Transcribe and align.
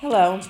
Hello, 0.00 0.40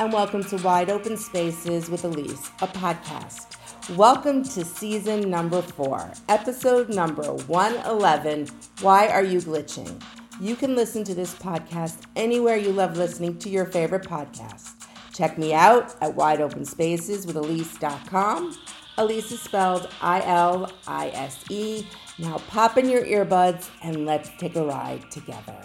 and 0.00 0.12
welcome 0.12 0.44
to 0.44 0.58
Wide 0.58 0.90
Open 0.90 1.16
Spaces 1.16 1.88
with 1.88 2.02
Ilise, 2.02 2.50
a 2.60 2.66
podcast. 2.66 3.56
Welcome 3.96 4.42
to 4.42 4.66
season 4.66 5.30
number 5.30 5.62
four, 5.62 6.12
episode 6.28 6.90
number 6.90 7.32
111 7.32 8.48
Why 8.82 9.08
Are 9.08 9.24
You 9.24 9.38
Glitching? 9.38 10.02
You 10.42 10.56
can 10.56 10.76
listen 10.76 11.04
to 11.04 11.14
this 11.14 11.34
podcast 11.34 12.02
anywhere 12.16 12.56
you 12.56 12.70
love 12.70 12.98
listening 12.98 13.38
to 13.38 13.48
your 13.48 13.64
favorite 13.64 14.04
podcast. 14.04 14.72
Check 15.14 15.38
me 15.38 15.54
out 15.54 15.96
at 16.02 16.14
wideopenspaceswithilise.com. 16.14 18.58
Ilise 18.98 19.32
is 19.32 19.40
spelled 19.40 19.88
I 20.02 20.20
L 20.26 20.70
I 20.86 21.08
S 21.14 21.46
E. 21.48 21.86
Now 22.18 22.42
pop 22.48 22.76
in 22.76 22.90
your 22.90 23.06
earbuds 23.06 23.70
and 23.82 24.04
let's 24.04 24.28
take 24.36 24.54
a 24.54 24.66
ride 24.66 25.10
together. 25.10 25.56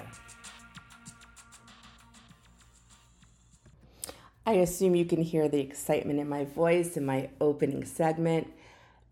I 4.45 4.53
assume 4.55 4.93
you 4.93 5.05
can 5.05 5.21
hear 5.21 5.47
the 5.47 5.61
excitement 5.61 6.19
in 6.19 6.27
my 6.27 6.43
voice 6.43 6.97
in 6.97 7.05
my 7.05 7.29
opening 7.39 7.85
segment. 7.85 8.51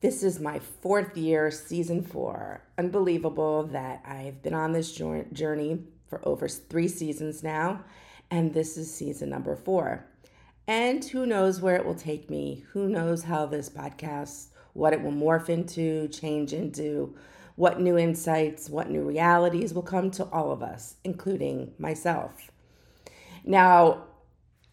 This 0.02 0.24
is 0.24 0.42
my 0.42 0.60
fourth 0.60 1.16
year, 1.16 1.50
season 1.52 2.04
four. 2.04 2.62
Unbelievable 2.78 3.64
that 3.68 4.04
I've 4.06 4.44
been 4.44 4.54
on 4.54 4.74
this 4.74 4.92
journey 4.92 5.84
for 6.08 6.20
over 6.28 6.50
three 6.50 6.90
seasons 6.90 7.44
now, 7.44 7.86
and 8.30 8.54
this 8.54 8.76
is 8.76 8.94
season 8.94 9.30
number 9.30 9.56
four. 9.56 10.06
And 10.68 11.04
who 11.06 11.26
knows 11.26 11.62
where 11.62 11.78
it 11.78 11.86
will 11.86 11.96
take 11.96 12.30
me? 12.30 12.66
Who 12.74 12.90
knows 12.90 13.24
how 13.24 13.46
this 13.46 13.70
podcast, 13.70 14.48
what 14.74 14.92
it 14.92 15.02
will 15.02 15.14
morph 15.14 15.48
into, 15.48 16.10
change 16.10 16.52
into, 16.52 17.16
what 17.56 17.80
new 17.80 17.98
insights, 17.98 18.70
what 18.70 18.90
new 18.90 19.04
realities 19.04 19.74
will 19.74 19.82
come 19.82 20.12
to 20.12 20.26
all 20.26 20.52
of 20.52 20.62
us, 20.62 20.96
including 21.06 21.72
myself. 21.78 22.52
Now, 23.46 24.08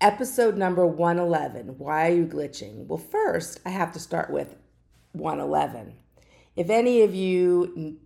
episode 0.00 0.56
number 0.56 0.86
111 0.86 1.78
Why 1.78 2.08
are 2.08 2.14
you 2.14 2.26
glitching? 2.26 2.86
Well, 2.86 2.98
first, 2.98 3.60
I 3.64 3.70
have 3.70 3.92
to 3.92 3.98
start 3.98 4.30
with 4.30 4.56
111. 5.12 5.94
If 6.56 6.70
any 6.70 7.02
of 7.02 7.14
you 7.14 7.98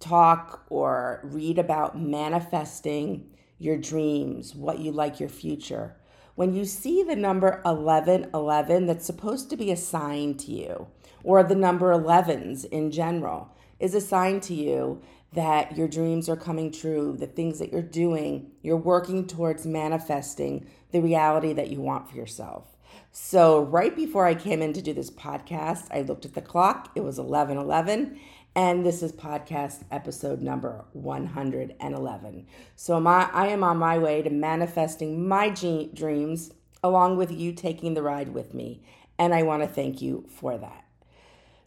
talk 0.00 0.64
or 0.68 1.20
read 1.24 1.58
about 1.58 2.00
manifesting 2.00 3.30
your 3.58 3.76
dreams, 3.76 4.54
what 4.54 4.78
you 4.78 4.92
like 4.92 5.20
your 5.20 5.28
future, 5.28 5.96
when 6.34 6.54
you 6.54 6.64
see 6.64 7.02
the 7.02 7.16
number 7.16 7.60
1111 7.64 8.86
that's 8.86 9.04
supposed 9.04 9.50
to 9.50 9.56
be 9.56 9.72
assigned 9.72 10.38
to 10.40 10.52
you, 10.52 10.86
or 11.24 11.42
the 11.42 11.54
number 11.54 11.92
11s 11.92 12.64
in 12.66 12.90
general, 12.90 13.54
is 13.80 13.94
assigned 13.94 14.42
to 14.44 14.54
you 14.54 15.02
that 15.32 15.76
your 15.76 15.88
dreams 15.88 16.28
are 16.28 16.36
coming 16.36 16.72
true, 16.72 17.16
the 17.18 17.26
things 17.26 17.58
that 17.58 17.72
you're 17.72 17.82
doing, 17.82 18.50
you're 18.62 18.76
working 18.76 19.26
towards 19.26 19.66
manifesting 19.66 20.66
the 20.90 21.00
reality 21.00 21.52
that 21.52 21.70
you 21.70 21.80
want 21.80 22.08
for 22.08 22.16
yourself. 22.16 22.64
So, 23.12 23.62
right 23.62 23.94
before 23.94 24.26
I 24.26 24.34
came 24.34 24.62
in 24.62 24.72
to 24.72 24.82
do 24.82 24.94
this 24.94 25.10
podcast, 25.10 25.88
I 25.90 26.02
looked 26.02 26.24
at 26.24 26.34
the 26.34 26.42
clock. 26.42 26.90
It 26.94 27.00
was 27.00 27.18
11:11, 27.18 28.18
and 28.54 28.84
this 28.84 29.02
is 29.02 29.12
podcast 29.12 29.84
episode 29.90 30.40
number 30.40 30.84
111. 30.92 32.46
So, 32.76 33.00
my, 33.00 33.28
I 33.32 33.48
am 33.48 33.62
on 33.62 33.76
my 33.76 33.98
way 33.98 34.22
to 34.22 34.30
manifesting 34.30 35.26
my 35.26 35.50
dreams 35.50 36.52
along 36.82 37.16
with 37.16 37.30
you 37.30 37.52
taking 37.52 37.94
the 37.94 38.02
ride 38.02 38.30
with 38.30 38.54
me, 38.54 38.82
and 39.18 39.34
I 39.34 39.42
want 39.42 39.62
to 39.62 39.68
thank 39.68 40.00
you 40.00 40.24
for 40.28 40.56
that. 40.58 40.87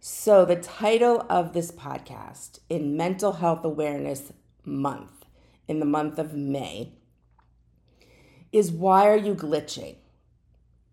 So, 0.03 0.45
the 0.45 0.55
title 0.55 1.27
of 1.29 1.53
this 1.53 1.69
podcast 1.69 2.57
in 2.69 2.97
Mental 2.97 3.33
Health 3.33 3.63
Awareness 3.63 4.33
Month, 4.65 5.25
in 5.67 5.79
the 5.79 5.85
month 5.85 6.17
of 6.17 6.33
May, 6.33 6.93
is 8.51 8.71
Why 8.71 9.07
Are 9.07 9.15
You 9.15 9.35
Glitching? 9.35 9.97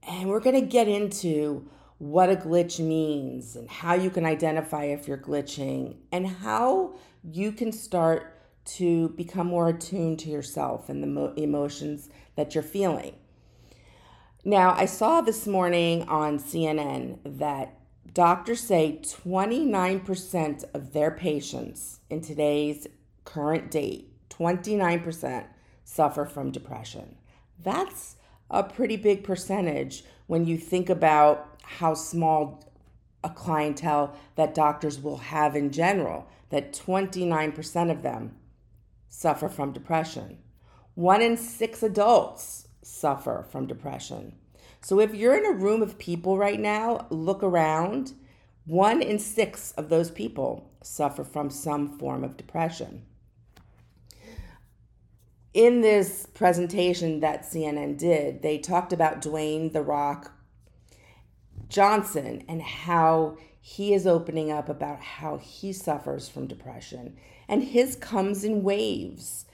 And 0.07 0.29
we're 0.29 0.41
going 0.41 0.61
to 0.61 0.67
get 0.67 0.89
into 0.89 1.71
what 1.97 2.29
a 2.29 2.37
glitch 2.37 2.81
means 2.81 3.57
and 3.57 3.71
how 3.71 3.95
you 3.95 4.11
can 4.11 4.27
identify 4.27 4.85
if 4.85 5.09
you're 5.09 5.17
glitching 5.17 5.97
and 6.13 6.27
how 6.27 6.99
you 7.25 7.51
can 7.51 7.73
start 7.73 8.39
to 8.77 9.09
become 9.17 9.47
more 9.47 9.71
attuned 9.71 10.19
to 10.19 10.29
yourself 10.29 10.91
and 10.91 11.03
the 11.03 11.07
mo- 11.07 11.33
emotions 11.35 12.11
that 12.37 12.55
you're 12.55 12.63
feeling. 12.63 13.15
Now, 14.45 14.75
I 14.75 14.85
saw 14.85 15.23
this 15.23 15.47
morning 15.47 16.07
on 16.09 16.39
CNN 16.39 17.21
that 17.39 17.78
Doctors 18.15 18.61
say 18.61 19.01
29% 19.03 20.65
of 20.75 20.93
their 20.93 21.11
patients 21.11 22.01
in 22.09 22.21
today's 22.21 22.87
current 23.25 23.71
date, 23.71 24.13
29% 24.31 25.47
suffer 25.85 26.25
from 26.25 26.51
depression. 26.51 27.17
That's 27.63 28.17
a 28.51 28.63
pretty 28.63 28.97
big 28.97 29.25
percentage 29.25 30.05
when 30.27 30.47
you 30.47 30.57
think 30.57 30.89
about 30.89 31.61
how 31.63 31.95
small 31.95 32.65
a 33.23 33.29
clientele 33.29 34.17
that 34.37 34.55
doctors 34.55 35.01
will 35.01 35.19
have 35.19 35.55
in 35.55 35.71
general, 35.71 36.29
that 36.51 36.73
29% 36.73 37.91
of 37.91 38.03
them 38.03 38.37
suffer 39.09 39.49
from 39.49 39.73
depression. 39.73 40.39
One 40.95 41.21
in 41.21 41.37
six 41.37 41.83
adults 41.83 42.69
suffer 42.83 43.45
from 43.51 43.67
depression. 43.67 44.35
So 44.81 45.01
if 45.01 45.15
you're 45.15 45.37
in 45.37 45.45
a 45.45 45.53
room 45.53 45.83
of 45.83 45.99
people 45.99 46.39
right 46.39 46.59
now, 46.59 47.07
look 47.11 47.43
around. 47.43 48.15
One 48.65 49.03
in 49.03 49.19
six 49.19 49.73
of 49.73 49.89
those 49.89 50.11
people 50.11 50.71
suffer 50.83 51.25
from 51.25 51.51
some 51.51 51.99
form 51.99 52.23
of 52.25 52.37
depression. 52.37 53.05
In 55.55 55.81
this 55.81 56.27
presentation 56.27 57.21
that 57.21 57.45
CNN 57.45 57.99
did, 57.99 58.43
they 58.43 58.59
talked 58.59 58.93
about 58.93 59.23
Dwayne 59.23 59.73
The 59.73 59.83
Rock 59.83 60.33
Johnson 61.69 62.45
and 62.49 62.63
how 62.63 63.37
he 63.61 63.93
is 63.93 64.07
opening 64.07 64.51
up 64.53 64.69
about 64.69 65.01
how 65.01 65.39
he 65.39 65.73
suffers 65.73 66.29
from 66.29 66.47
depression. 66.47 67.17
And 67.49 67.65
his 67.65 67.97
comes 67.97 68.45
in 68.45 68.63
waves. 68.63 69.47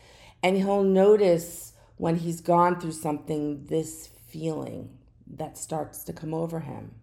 And 0.42 0.56
he'll 0.58 0.84
notice 0.84 1.72
when 1.96 2.16
he's 2.16 2.40
gone 2.40 2.78
through 2.78 2.92
something 2.92 3.64
this 3.64 4.08
feeling 4.28 4.98
that 5.26 5.58
starts 5.58 6.04
to 6.04 6.12
come 6.12 6.34
over 6.34 6.60
him 6.60 6.94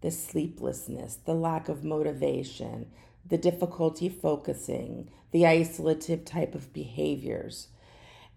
the 0.00 0.10
sleeplessness, 0.12 1.16
the 1.24 1.34
lack 1.34 1.68
of 1.68 1.82
motivation, 1.82 2.86
the 3.26 3.36
difficulty 3.36 4.08
focusing, 4.08 5.10
the 5.32 5.42
isolative 5.42 6.24
type 6.24 6.54
of 6.54 6.72
behaviors. 6.72 7.68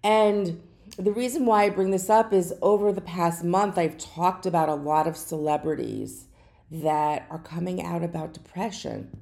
And 0.04 0.62
the 0.98 1.12
reason 1.12 1.46
why 1.46 1.66
I 1.66 1.70
bring 1.70 1.92
this 1.92 2.10
up 2.10 2.34
is 2.34 2.54
over 2.62 2.92
the 2.92 3.02
past 3.02 3.44
month, 3.44 3.78
I've 3.78 3.98
talked 3.98 4.46
about 4.46 4.70
a 4.70 4.74
lot 4.76 5.08
of 5.08 5.16
celebrities 5.16 6.26
that 6.72 7.28
are 7.30 7.40
coming 7.40 7.82
out 7.84 8.04
about 8.04 8.34
depression. 8.34 9.22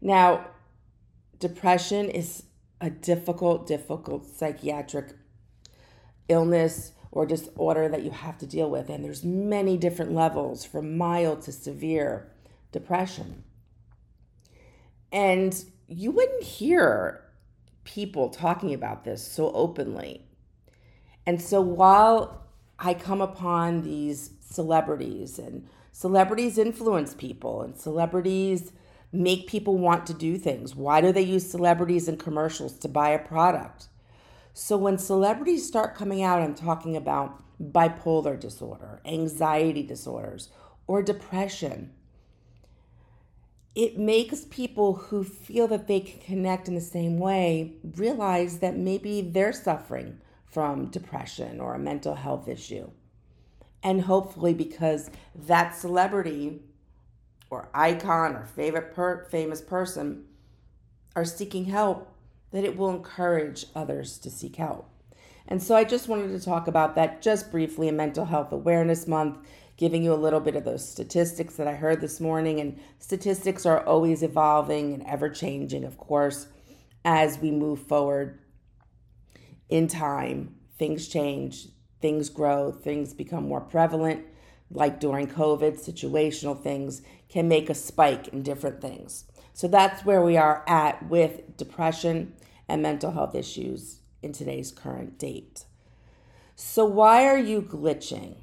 Now, 0.00 0.46
depression 1.38 2.08
is 2.08 2.44
a 2.80 2.90
difficult, 2.90 3.66
difficult 3.66 4.26
psychiatric 4.26 5.14
illness 6.28 6.92
or 7.10 7.26
disorder 7.26 7.88
that 7.88 8.02
you 8.02 8.10
have 8.10 8.38
to 8.38 8.46
deal 8.46 8.70
with. 8.70 8.88
And 8.88 9.04
there's 9.04 9.24
many 9.24 9.76
different 9.76 10.12
levels 10.12 10.64
from 10.64 10.96
mild 10.96 11.42
to 11.42 11.52
severe 11.52 12.30
depression. 12.72 13.44
And 15.10 15.64
you 15.86 16.10
wouldn't 16.10 16.42
hear 16.42 17.24
people 17.84 18.28
talking 18.28 18.74
about 18.74 19.04
this 19.04 19.26
so 19.26 19.50
openly. 19.52 20.26
And 21.26 21.40
so 21.40 21.60
while 21.60 22.48
i 22.78 22.94
come 22.94 23.20
upon 23.20 23.82
these 23.82 24.30
celebrities 24.40 25.38
and 25.38 25.66
celebrities 25.92 26.58
influence 26.58 27.14
people 27.14 27.62
and 27.62 27.76
celebrities 27.76 28.72
make 29.12 29.46
people 29.46 29.78
want 29.78 30.06
to 30.06 30.14
do 30.14 30.38
things 30.38 30.74
why 30.74 31.00
do 31.00 31.12
they 31.12 31.22
use 31.22 31.48
celebrities 31.48 32.08
in 32.08 32.16
commercials 32.16 32.74
to 32.78 32.88
buy 32.88 33.10
a 33.10 33.18
product 33.18 33.88
so 34.58 34.76
when 34.76 34.98
celebrities 34.98 35.64
start 35.64 35.94
coming 35.94 36.20
out 36.20 36.42
and 36.42 36.56
talking 36.56 36.96
about 36.96 37.44
bipolar 37.62 38.38
disorder, 38.38 39.00
anxiety 39.04 39.84
disorders, 39.84 40.48
or 40.88 41.00
depression, 41.00 41.92
it 43.76 43.96
makes 43.96 44.46
people 44.46 44.94
who 44.94 45.22
feel 45.22 45.68
that 45.68 45.86
they 45.86 46.00
can 46.00 46.18
connect 46.18 46.66
in 46.66 46.74
the 46.74 46.80
same 46.80 47.18
way 47.18 47.76
realize 47.94 48.58
that 48.58 48.76
maybe 48.76 49.20
they're 49.20 49.52
suffering 49.52 50.20
from 50.44 50.86
depression 50.86 51.60
or 51.60 51.76
a 51.76 51.78
mental 51.78 52.16
health 52.16 52.48
issue. 52.48 52.90
And 53.84 54.02
hopefully, 54.02 54.54
because 54.54 55.08
that 55.36 55.76
celebrity 55.76 56.62
or 57.48 57.68
icon 57.72 58.34
or 58.34 58.44
favorite 58.44 58.92
per- 58.92 59.24
famous 59.26 59.60
person 59.60 60.24
are 61.14 61.24
seeking 61.24 61.66
help, 61.66 62.12
that 62.52 62.64
it 62.64 62.76
will 62.76 62.90
encourage 62.90 63.66
others 63.74 64.18
to 64.18 64.30
seek 64.30 64.56
help. 64.56 64.88
And 65.46 65.62
so 65.62 65.74
I 65.74 65.84
just 65.84 66.08
wanted 66.08 66.28
to 66.28 66.44
talk 66.44 66.68
about 66.68 66.94
that 66.94 67.22
just 67.22 67.50
briefly 67.50 67.88
in 67.88 67.96
Mental 67.96 68.26
Health 68.26 68.52
Awareness 68.52 69.06
Month, 69.06 69.38
giving 69.76 70.02
you 70.02 70.12
a 70.12 70.16
little 70.16 70.40
bit 70.40 70.56
of 70.56 70.64
those 70.64 70.86
statistics 70.86 71.56
that 71.56 71.66
I 71.66 71.74
heard 71.74 72.00
this 72.00 72.20
morning. 72.20 72.60
And 72.60 72.78
statistics 72.98 73.64
are 73.64 73.84
always 73.84 74.22
evolving 74.22 74.92
and 74.92 75.06
ever 75.06 75.30
changing, 75.30 75.84
of 75.84 75.96
course, 75.96 76.48
as 77.04 77.38
we 77.38 77.50
move 77.50 77.80
forward 77.80 78.40
in 79.68 79.86
time. 79.86 80.54
Things 80.78 81.08
change, 81.08 81.68
things 82.00 82.28
grow, 82.28 82.70
things 82.70 83.14
become 83.14 83.48
more 83.48 83.60
prevalent, 83.60 84.26
like 84.70 85.00
during 85.00 85.26
COVID, 85.26 85.82
situational 85.82 86.60
things 86.60 87.02
can 87.28 87.48
make 87.48 87.70
a 87.70 87.74
spike 87.74 88.28
in 88.28 88.42
different 88.42 88.80
things. 88.80 89.24
So 89.58 89.66
that's 89.66 90.04
where 90.04 90.22
we 90.22 90.36
are 90.36 90.62
at 90.68 91.08
with 91.08 91.56
depression 91.56 92.34
and 92.68 92.80
mental 92.80 93.10
health 93.10 93.34
issues 93.34 94.02
in 94.22 94.32
today's 94.32 94.70
current 94.70 95.18
date. 95.18 95.64
So, 96.54 96.84
why 96.84 97.24
are 97.24 97.38
you 97.38 97.62
glitching? 97.62 98.36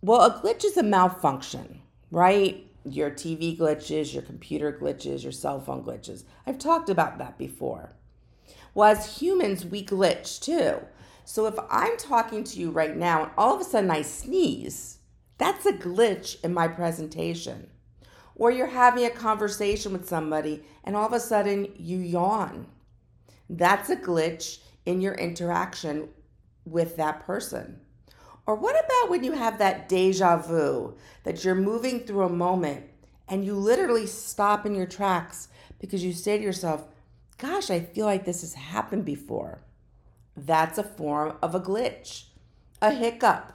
Well, 0.00 0.22
a 0.22 0.30
glitch 0.30 0.64
is 0.64 0.78
a 0.78 0.82
malfunction, 0.82 1.82
right? 2.10 2.66
Your 2.82 3.10
TV 3.10 3.54
glitches, 3.54 4.14
your 4.14 4.22
computer 4.22 4.72
glitches, 4.72 5.22
your 5.22 5.32
cell 5.32 5.60
phone 5.60 5.84
glitches. 5.84 6.24
I've 6.46 6.58
talked 6.58 6.88
about 6.88 7.18
that 7.18 7.36
before. 7.36 7.92
Well, 8.72 8.90
as 8.90 9.18
humans, 9.18 9.66
we 9.66 9.84
glitch 9.84 10.40
too. 10.40 10.78
So 11.26 11.44
if 11.44 11.58
I'm 11.68 11.98
talking 11.98 12.42
to 12.42 12.58
you 12.58 12.70
right 12.70 12.96
now 12.96 13.24
and 13.24 13.32
all 13.36 13.54
of 13.54 13.60
a 13.60 13.64
sudden 13.64 13.90
I 13.90 14.00
sneeze, 14.00 15.00
that's 15.36 15.66
a 15.66 15.74
glitch 15.74 16.42
in 16.42 16.54
my 16.54 16.68
presentation. 16.68 17.68
Or 18.36 18.50
you're 18.50 18.66
having 18.66 19.04
a 19.04 19.10
conversation 19.10 19.92
with 19.92 20.08
somebody 20.08 20.64
and 20.82 20.96
all 20.96 21.06
of 21.06 21.12
a 21.12 21.20
sudden 21.20 21.72
you 21.76 21.98
yawn. 21.98 22.66
That's 23.48 23.90
a 23.90 23.96
glitch 23.96 24.58
in 24.84 25.00
your 25.00 25.14
interaction 25.14 26.08
with 26.64 26.96
that 26.96 27.24
person. 27.24 27.80
Or 28.46 28.54
what 28.54 28.76
about 28.76 29.10
when 29.10 29.24
you 29.24 29.32
have 29.32 29.58
that 29.58 29.88
deja 29.88 30.36
vu 30.36 30.96
that 31.22 31.44
you're 31.44 31.54
moving 31.54 32.00
through 32.00 32.24
a 32.24 32.28
moment 32.28 32.84
and 33.28 33.44
you 33.44 33.54
literally 33.54 34.06
stop 34.06 34.66
in 34.66 34.74
your 34.74 34.86
tracks 34.86 35.48
because 35.78 36.04
you 36.04 36.12
say 36.12 36.36
to 36.36 36.44
yourself, 36.44 36.86
Gosh, 37.38 37.70
I 37.70 37.80
feel 37.80 38.06
like 38.06 38.24
this 38.24 38.42
has 38.42 38.54
happened 38.54 39.04
before. 39.04 39.60
That's 40.36 40.78
a 40.78 40.84
form 40.84 41.36
of 41.42 41.54
a 41.54 41.60
glitch. 41.60 42.24
A 42.80 42.92
hiccup 42.92 43.52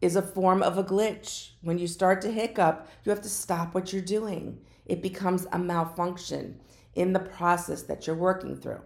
is 0.00 0.16
a 0.16 0.22
form 0.22 0.62
of 0.62 0.78
a 0.78 0.84
glitch. 0.84 1.50
When 1.62 1.78
you 1.78 1.86
start 1.86 2.20
to 2.22 2.30
hiccup, 2.30 2.88
you 3.04 3.10
have 3.10 3.22
to 3.22 3.28
stop 3.28 3.74
what 3.74 3.92
you're 3.92 4.02
doing. 4.02 4.60
It 4.86 5.02
becomes 5.02 5.46
a 5.52 5.58
malfunction 5.58 6.60
in 6.94 7.12
the 7.12 7.20
process 7.20 7.82
that 7.82 8.06
you're 8.06 8.16
working 8.16 8.56
through. 8.56 8.82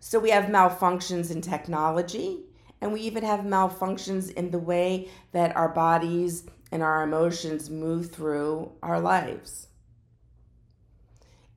So 0.00 0.18
we 0.18 0.30
have 0.30 0.44
malfunctions 0.44 1.30
in 1.30 1.40
technology, 1.40 2.44
and 2.80 2.92
we 2.92 3.00
even 3.02 3.24
have 3.24 3.40
malfunctions 3.40 4.32
in 4.32 4.50
the 4.50 4.58
way 4.58 5.08
that 5.32 5.56
our 5.56 5.68
bodies 5.68 6.44
and 6.72 6.82
our 6.82 7.02
emotions 7.02 7.68
move 7.68 8.10
through 8.10 8.72
our 8.82 9.00
lives. 9.00 9.68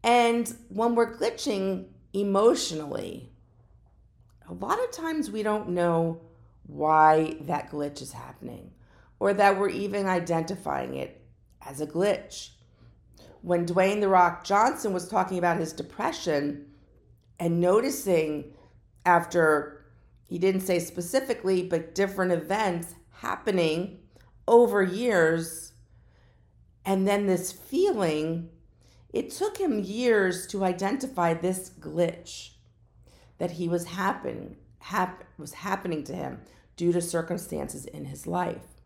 And 0.04 0.54
when 0.70 0.96
we're 0.96 1.16
glitching 1.16 1.86
emotionally, 2.12 3.32
a 4.50 4.54
lot 4.54 4.84
of 4.84 4.92
times 4.92 5.32
we 5.32 5.44
don't 5.44 5.70
know 5.70 6.22
why 6.66 7.38
that 7.42 7.70
glitch 7.70 8.02
is 8.02 8.14
happening 8.14 8.72
or 9.20 9.34
that 9.34 9.60
we're 9.60 9.70
even 9.70 10.06
identifying 10.06 10.96
it 10.96 11.22
as 11.62 11.82
a 11.82 11.88
glitch. 11.88 12.50
When 13.42 13.66
Dwayne 13.66 14.02
The 14.02 14.08
Rock 14.08 14.44
Johnson 14.44 14.94
was 14.94 15.08
talking 15.08 15.38
about 15.38 15.58
his 15.58 15.74
depression 15.74 16.68
and 17.40 17.60
noticing 17.60 18.54
after 19.06 19.86
he 20.26 20.40
didn't 20.40 20.62
say 20.62 20.80
specifically, 20.80 21.64
but 21.64 21.94
different 21.94 22.32
events 22.32 22.96
happening 23.12 24.00
over 24.48 24.82
years, 24.82 25.74
and 26.86 27.08
then 27.08 27.28
this 27.28 27.52
feeling 27.52 28.50
it 29.14 29.30
took 29.30 29.58
him 29.58 29.80
years 29.80 30.48
to 30.48 30.64
identify 30.64 31.34
this 31.34 31.70
glitch 31.80 32.52
that 33.38 33.52
he 33.52 33.70
was 33.70 33.86
happen, 33.86 34.56
hap, 34.84 35.24
was 35.38 35.54
happening 35.54 36.04
to 36.04 36.14
him 36.14 36.42
due 36.76 36.92
to 36.92 37.02
circumstances 37.02 37.86
in 37.86 38.06
his 38.06 38.28
life. 38.28 38.82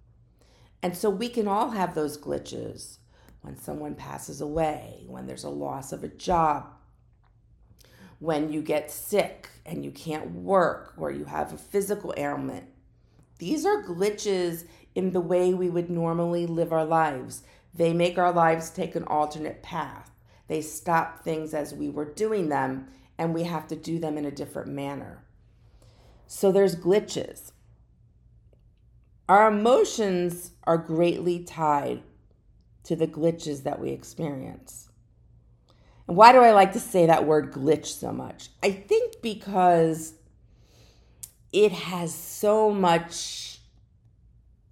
And 0.83 0.95
so 0.95 1.09
we 1.09 1.27
can 1.27 1.47
all 1.47 1.71
have 1.71 1.95
those 1.95 2.19
glitches 2.19 2.97
when 3.41 3.57
someone 3.57 3.95
passes 3.95 4.39
away, 4.39 5.05
when 5.07 5.25
there's 5.25 5.43
a 5.43 5.49
loss 5.49 5.91
of 5.91 6.03
a 6.03 6.07
job, 6.07 6.67
when 8.19 8.51
you 8.51 8.61
get 8.61 8.91
sick 8.91 9.49
and 9.65 9.83
you 9.83 9.91
can't 9.91 10.31
work, 10.31 10.93
or 10.97 11.11
you 11.11 11.25
have 11.25 11.51
a 11.51 11.57
physical 11.57 12.13
ailment. 12.15 12.67
These 13.39 13.65
are 13.65 13.83
glitches 13.83 14.65
in 14.93 15.11
the 15.11 15.21
way 15.21 15.53
we 15.53 15.69
would 15.69 15.89
normally 15.89 16.45
live 16.45 16.71
our 16.71 16.85
lives. 16.85 17.43
They 17.73 17.93
make 17.93 18.17
our 18.17 18.31
lives 18.31 18.69
take 18.69 18.95
an 18.95 19.03
alternate 19.05 19.63
path. 19.63 20.11
They 20.47 20.61
stop 20.61 21.23
things 21.23 21.53
as 21.53 21.73
we 21.73 21.89
were 21.89 22.05
doing 22.05 22.49
them, 22.49 22.87
and 23.17 23.33
we 23.33 23.43
have 23.43 23.67
to 23.67 23.75
do 23.75 23.99
them 23.99 24.17
in 24.17 24.25
a 24.25 24.31
different 24.31 24.69
manner. 24.69 25.23
So 26.27 26.51
there's 26.51 26.75
glitches. 26.75 27.51
Our 29.29 29.47
emotions 29.47 30.51
are 30.65 30.77
greatly 30.77 31.43
tied 31.43 32.03
to 32.83 32.95
the 32.95 33.07
glitches 33.07 33.63
that 33.63 33.79
we 33.79 33.91
experience. 33.91 34.89
And 36.07 36.15
why 36.15 36.31
do 36.31 36.39
I 36.39 36.51
like 36.51 36.73
to 36.73 36.79
say 36.79 37.05
that 37.05 37.25
word 37.25 37.51
glitch 37.51 37.87
so 37.87 38.11
much? 38.11 38.49
I 38.63 38.71
think 38.71 39.21
because 39.21 40.13
it 41.51 41.71
has 41.71 42.13
so 42.13 42.71
much 42.71 43.59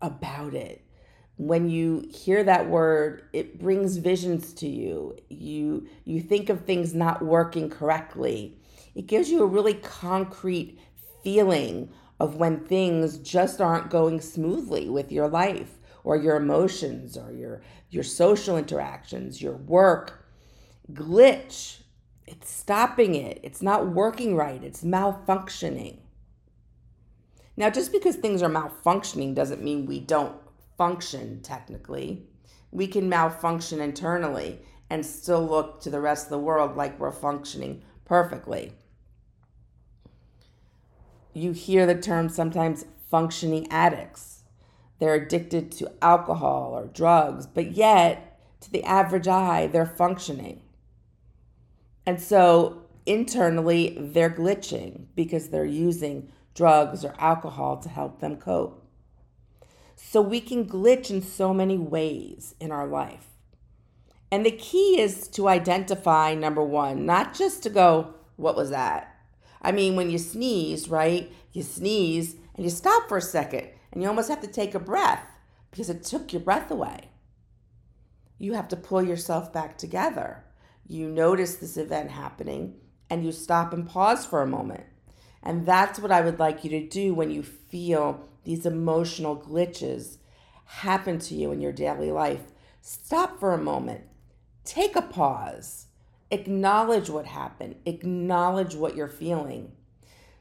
about 0.02 0.54
it 0.54 0.86
when 1.38 1.70
you 1.70 2.08
hear 2.14 2.44
that 2.44 2.70
word 2.70 3.24
it 3.34 3.60
brings 3.60 3.98
visions 3.98 4.54
to 4.54 4.68
you 4.68 5.18
you 5.30 5.86
you 6.06 6.22
think 6.22 6.50
of 6.50 6.64
things 6.64 6.94
not 6.94 7.22
working 7.22 7.70
correctly 7.70 8.58
it 8.94 9.08
gives 9.08 9.30
you 9.30 9.44
a 9.44 9.46
really 9.46 9.74
concrete 9.74 10.80
feeling 11.26 11.90
of 12.22 12.38
when 12.38 12.62
things 12.62 13.18
just 13.18 13.60
aren't 13.60 13.90
going 13.90 14.22
smoothly 14.22 14.88
with 14.88 15.12
your 15.12 15.28
life 15.28 15.74
or 16.06 16.16
your 16.16 16.38
emotions 16.38 17.18
or 17.18 17.34
your 17.34 17.62
your 17.90 18.04
social 18.04 18.56
interactions 18.56 19.42
your 19.42 19.58
work 19.58 20.26
glitch 20.94 21.80
it's 22.26 22.50
stopping 22.50 23.16
it 23.16 23.42
it's 23.44 23.62
not 23.62 23.88
working 23.88 24.36
right 24.36 24.64
it's 24.64 24.84
malfunctioning 24.84 25.98
now 27.58 27.70
just 27.70 27.92
because 27.92 28.16
things 28.16 28.42
are 28.42 28.50
malfunctioning 28.50 29.34
doesn't 29.34 29.64
mean 29.64 29.86
we 29.86 30.00
don't 30.00 30.36
function 30.78 31.42
technically. 31.42 32.28
We 32.72 32.88
can 32.88 33.08
malfunction 33.08 33.80
internally 33.80 34.60
and 34.90 35.06
still 35.06 35.46
look 35.46 35.82
to 35.82 35.90
the 35.90 36.02
rest 36.02 36.26
of 36.26 36.32
the 36.32 36.40
world 36.40 36.76
like 36.76 37.00
we're 37.00 37.12
functioning 37.12 37.84
perfectly. 38.04 38.74
You 41.36 41.52
hear 41.52 41.86
the 41.86 42.00
term 42.00 42.30
sometimes 42.30 42.86
functioning 43.12 43.68
addicts. 43.70 44.44
They're 45.00 45.16
addicted 45.16 45.70
to 45.74 45.92
alcohol 46.02 46.72
or 46.74 46.88
drugs, 46.88 47.46
but 47.46 47.74
yet, 47.74 48.40
to 48.62 48.72
the 48.72 48.86
average 48.86 49.28
eye, 49.28 49.68
they're 49.68 49.86
functioning. 49.86 50.62
And 52.06 52.22
so 52.22 52.84
internally, 53.06 53.98
they're 54.00 54.30
glitching 54.30 55.08
because 55.14 55.50
they're 55.50 55.66
using 55.66 56.32
drugs 56.54 57.04
or 57.04 57.14
alcohol 57.20 57.78
to 57.80 57.90
help 57.90 58.22
them 58.22 58.38
cope. 58.38 58.88
So 59.98 60.22
we 60.22 60.40
can 60.40 60.66
glitch 60.66 61.10
in 61.10 61.22
so 61.22 61.54
many 61.54 61.78
ways 61.78 62.56
in 62.62 62.72
our 62.72 62.88
life. 62.88 63.28
And 64.32 64.46
the 64.46 64.52
key 64.52 65.02
is 65.02 65.28
to 65.30 65.50
identify 65.50 66.34
number 66.34 66.64
one, 66.64 67.06
not 67.06 67.34
just 67.34 67.62
to 67.64 67.70
go, 67.70 68.14
what 68.38 68.56
was 68.56 68.70
that? 68.70 69.15
I 69.66 69.72
mean, 69.72 69.96
when 69.96 70.12
you 70.12 70.20
sneeze, 70.20 70.90
right? 70.90 71.34
You 71.52 71.64
sneeze 71.64 72.36
and 72.54 72.64
you 72.64 72.70
stop 72.70 73.10
for 73.10 73.18
a 73.18 73.22
second 73.22 73.68
and 73.92 74.04
you 74.04 74.08
almost 74.08 74.30
have 74.30 74.42
to 74.42 74.48
take 74.48 74.76
a 74.76 74.80
breath 74.80 75.26
because 75.72 75.90
it 75.90 76.04
took 76.04 76.32
your 76.32 76.42
breath 76.44 76.70
away. 76.70 77.10
You 78.38 78.54
have 78.54 78.68
to 78.68 78.76
pull 78.76 79.02
yourself 79.02 79.52
back 79.52 79.80
together. 79.80 80.44
You 80.86 81.10
notice 81.10 81.56
this 81.56 81.78
event 81.78 82.12
happening 82.12 82.76
and 83.10 83.26
you 83.26 83.32
stop 83.32 83.74
and 83.74 83.88
pause 83.88 84.24
for 84.24 84.44
a 84.44 84.48
moment. 84.48 84.84
And 85.42 85.66
that's 85.66 85.98
what 85.98 86.12
I 86.12 86.22
would 86.22 86.38
like 86.38 86.64
you 86.64 86.70
to 86.70 86.88
do 86.88 87.16
when 87.16 87.32
you 87.32 87.42
feel 87.42 88.30
these 88.44 88.68
emotional 88.68 89.36
glitches 89.36 90.18
happen 90.66 91.18
to 91.18 91.34
you 91.34 91.52
in 91.52 91.60
your 91.60 91.72
daily 91.72 92.12
life, 92.12 92.52
stop 92.82 93.40
for 93.40 93.52
a 93.54 93.58
moment, 93.58 94.04
take 94.64 94.96
a 94.96 95.02
pause, 95.02 95.88
acknowledge 96.32 97.10
what 97.10 97.26
happened, 97.26 97.76
acknowledge 97.86 98.76
what 98.76 98.96
you're 98.96 99.08
feeling. 99.08 99.72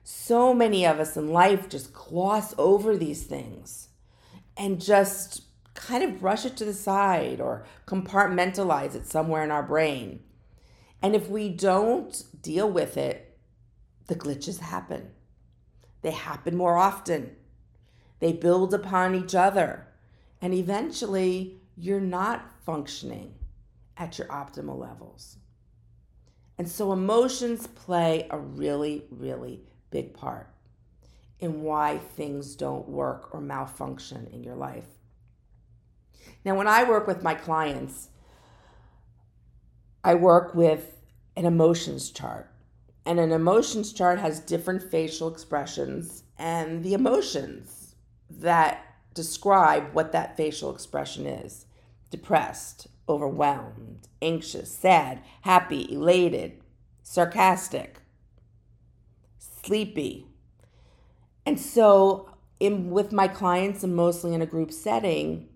So 0.02 0.52
many 0.52 0.86
of 0.86 1.00
us 1.00 1.16
in 1.16 1.30
life 1.30 1.68
just 1.68 1.92
gloss 1.92 2.54
over 2.58 2.96
these 2.96 3.22
things 3.22 3.88
and 4.56 4.80
just 4.80 5.42
kind 5.74 6.04
of 6.04 6.20
brush 6.20 6.44
it 6.44 6.56
to 6.58 6.64
the 6.64 6.74
side 6.74 7.40
or 7.40 7.64
compartmentalize 7.86 8.94
it 8.94 9.06
somewhere 9.06 9.42
in 9.42 9.50
our 9.50 9.62
brain. 9.62 10.20
And 11.02 11.14
if 11.14 11.28
we 11.28 11.48
don't 11.48 12.22
deal 12.40 12.70
with 12.70 12.96
it, 12.96 13.38
the 14.06 14.14
glitches 14.14 14.60
happen. 14.60 15.10
They 16.02 16.12
happen 16.12 16.56
more 16.56 16.76
often. 16.76 17.36
They 18.20 18.32
build 18.32 18.72
upon 18.72 19.14
each 19.14 19.34
other. 19.34 19.88
And 20.40 20.54
eventually, 20.54 21.60
you're 21.76 22.00
not 22.00 22.50
functioning 22.64 23.34
at 23.96 24.18
your 24.18 24.28
optimal 24.28 24.78
levels. 24.78 25.38
And 26.56 26.68
so, 26.68 26.92
emotions 26.92 27.66
play 27.66 28.26
a 28.30 28.38
really, 28.38 29.04
really 29.10 29.60
big 29.90 30.14
part 30.14 30.48
in 31.40 31.62
why 31.62 31.98
things 31.98 32.54
don't 32.54 32.88
work 32.88 33.34
or 33.34 33.40
malfunction 33.40 34.28
in 34.32 34.44
your 34.44 34.54
life. 34.54 34.86
Now, 36.44 36.54
when 36.54 36.68
I 36.68 36.84
work 36.84 37.06
with 37.06 37.22
my 37.22 37.34
clients, 37.34 38.08
I 40.02 40.14
work 40.14 40.54
with 40.54 41.02
an 41.36 41.44
emotions 41.44 42.10
chart. 42.10 42.50
And 43.06 43.18
an 43.18 43.32
emotions 43.32 43.92
chart 43.92 44.18
has 44.18 44.40
different 44.40 44.82
facial 44.82 45.28
expressions 45.28 46.24
and 46.38 46.82
the 46.82 46.94
emotions 46.94 47.94
that 48.30 48.84
describe 49.12 49.92
what 49.92 50.12
that 50.12 50.36
facial 50.36 50.74
expression 50.74 51.26
is 51.26 51.66
depressed, 52.10 52.88
overwhelmed, 53.08 54.08
anxious, 54.22 54.70
sad, 54.70 55.22
happy, 55.42 55.86
elated, 55.90 56.60
sarcastic, 57.02 58.00
sleepy. 59.38 60.26
And 61.46 61.60
so, 61.60 62.30
in, 62.60 62.90
with 62.90 63.12
my 63.12 63.28
clients, 63.28 63.82
and 63.82 63.94
mostly 63.94 64.34
in 64.34 64.42
a 64.42 64.46
group 64.46 64.72
setting, 64.72 65.48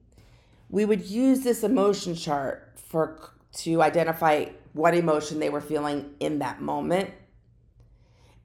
we 0.69 0.85
would 0.85 1.07
use 1.07 1.41
this 1.41 1.63
emotion 1.63 2.15
chart 2.15 2.73
for 2.77 3.19
to 3.53 3.83
identify 3.83 4.47
what 4.73 4.95
emotion 4.95 5.39
they 5.39 5.49
were 5.49 5.61
feeling 5.61 6.15
in 6.21 6.39
that 6.39 6.61
moment 6.61 7.11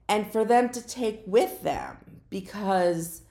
and 0.08 0.30
for 0.30 0.44
them 0.44 0.68
to 0.70 0.86
take 0.86 1.22
with 1.26 1.62
them 1.62 1.96
because 2.30 3.22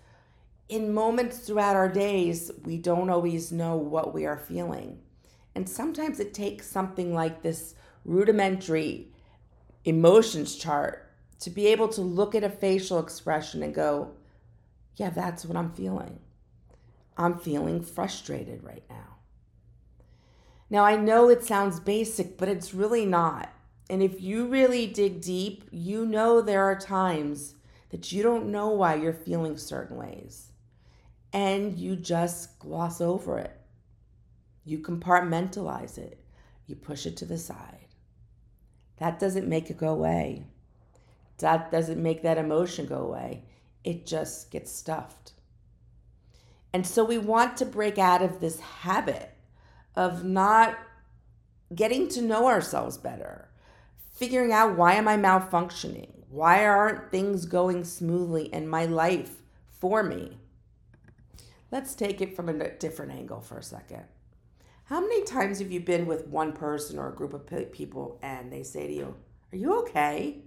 in 0.69 0.93
moments 0.93 1.39
throughout 1.39 1.75
our 1.75 1.89
days 1.89 2.51
we 2.63 2.77
don't 2.77 3.09
always 3.09 3.51
know 3.51 3.75
what 3.75 4.13
we 4.13 4.25
are 4.25 4.37
feeling 4.37 4.99
and 5.55 5.67
sometimes 5.67 6.19
it 6.19 6.33
takes 6.33 6.67
something 6.67 7.13
like 7.13 7.41
this 7.41 7.75
rudimentary 8.05 9.07
emotions 9.85 10.55
chart 10.55 11.11
to 11.39 11.49
be 11.49 11.67
able 11.67 11.87
to 11.87 12.01
look 12.01 12.35
at 12.35 12.43
a 12.43 12.49
facial 12.49 12.99
expression 12.99 13.63
and 13.63 13.73
go 13.73 14.11
yeah 14.97 15.09
that's 15.09 15.45
what 15.45 15.57
i'm 15.57 15.71
feeling 15.71 16.19
i'm 17.17 17.37
feeling 17.37 17.81
frustrated 17.81 18.63
right 18.63 18.83
now 18.89 19.13
now, 20.73 20.85
I 20.85 20.95
know 20.95 21.29
it 21.29 21.43
sounds 21.43 21.79
basic, 21.79 22.35
but 22.35 22.49
it's 22.49 22.73
really 22.73 23.05
not. 23.05 23.53
And 23.91 24.01
if 24.01 24.19
you 24.19 24.47
really 24.47 24.87
dig 24.87 25.21
deep, 25.21 25.65
you 25.69 26.03
know 26.03 26.41
there 26.41 26.63
are 26.63 26.75
times 26.75 27.53
that 27.91 28.11
you 28.11 28.23
don't 28.23 28.51
know 28.51 28.69
why 28.69 28.95
you're 28.95 29.13
feeling 29.13 29.55
certain 29.55 29.97
ways. 29.97 30.51
And 31.31 31.77
you 31.77 31.95
just 31.95 32.57
gloss 32.57 33.01
over 33.01 33.37
it. 33.37 33.55
You 34.63 34.79
compartmentalize 34.79 35.97
it. 35.97 36.23
You 36.65 36.75
push 36.75 37.05
it 37.05 37.17
to 37.17 37.25
the 37.25 37.37
side. 37.37 37.87
That 38.97 39.19
doesn't 39.19 39.47
make 39.47 39.69
it 39.69 39.77
go 39.77 39.89
away. 39.89 40.45
That 41.39 41.71
doesn't 41.71 42.01
make 42.01 42.21
that 42.23 42.37
emotion 42.37 42.85
go 42.85 42.99
away. 42.99 43.43
It 43.83 44.05
just 44.05 44.51
gets 44.51 44.71
stuffed. 44.71 45.33
And 46.71 46.87
so 46.87 47.03
we 47.03 47.17
want 47.17 47.57
to 47.57 47.65
break 47.65 47.97
out 47.97 48.21
of 48.21 48.39
this 48.39 48.59
habit 48.59 49.31
of 49.95 50.23
not 50.23 50.77
getting 51.75 52.07
to 52.09 52.21
know 52.21 52.47
ourselves 52.47 52.97
better, 52.97 53.49
figuring 54.11 54.51
out 54.51 54.77
why 54.77 54.93
am 54.93 55.07
I 55.07 55.17
malfunctioning? 55.17 56.09
Why 56.29 56.65
aren't 56.65 57.11
things 57.11 57.45
going 57.45 57.83
smoothly 57.83 58.45
in 58.45 58.67
my 58.67 58.85
life 58.85 59.41
for 59.69 60.01
me? 60.01 60.37
Let's 61.71 61.93
take 61.93 62.21
it 62.21 62.35
from 62.35 62.49
a 62.49 62.69
different 62.69 63.11
angle 63.11 63.41
for 63.41 63.57
a 63.57 63.63
second. 63.63 64.03
How 64.85 64.99
many 64.99 65.23
times 65.23 65.59
have 65.59 65.71
you 65.71 65.79
been 65.79 66.05
with 66.05 66.27
one 66.27 66.51
person 66.51 66.99
or 66.99 67.09
a 67.09 67.15
group 67.15 67.33
of 67.33 67.71
people 67.71 68.19
and 68.21 68.51
they 68.51 68.63
say 68.63 68.87
to 68.87 68.93
you, 68.93 69.15
Are 69.51 69.57
you 69.57 69.79
okay? 69.81 70.43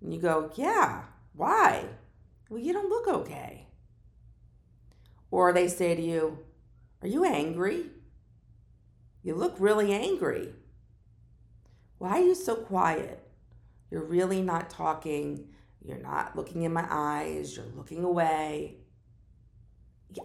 And 0.00 0.14
you 0.14 0.20
go, 0.20 0.50
Yeah, 0.54 1.04
why? 1.34 1.84
Well, 2.48 2.60
you 2.60 2.72
don't 2.72 2.88
look 2.88 3.06
okay. 3.06 3.66
Or 5.30 5.52
they 5.52 5.68
say 5.68 5.94
to 5.94 6.02
you, 6.02 6.38
Are 7.02 7.08
you 7.08 7.24
angry? 7.24 7.86
You 9.22 9.34
look 9.34 9.56
really 9.58 9.92
angry. 9.92 10.54
Why 11.98 12.18
are 12.18 12.24
you 12.24 12.34
so 12.34 12.56
quiet? 12.56 13.22
You're 13.90 14.04
really 14.04 14.40
not 14.40 14.70
talking. 14.70 15.48
You're 15.84 15.98
not 15.98 16.34
looking 16.34 16.62
in 16.62 16.72
my 16.72 16.86
eyes. 16.88 17.56
You're 17.56 17.66
looking 17.76 18.04
away. 18.04 18.76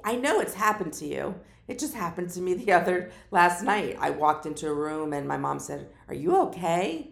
I 0.04 0.16
know 0.16 0.40
it's 0.40 0.54
happened 0.54 0.94
to 0.94 1.06
you. 1.06 1.36
It 1.68 1.80
just 1.80 1.94
happened 1.94 2.30
to 2.32 2.42
me 2.42 2.54
the 2.54 2.72
other 2.72 3.12
last 3.32 3.64
night. 3.64 3.98
I 4.00 4.12
walked 4.12 4.46
into 4.46 4.68
a 4.68 4.74
room 4.74 5.14
and 5.14 5.28
my 5.28 5.38
mom 5.38 5.60
said, 5.60 5.90
Are 6.08 6.14
you 6.14 6.36
okay? 6.44 7.12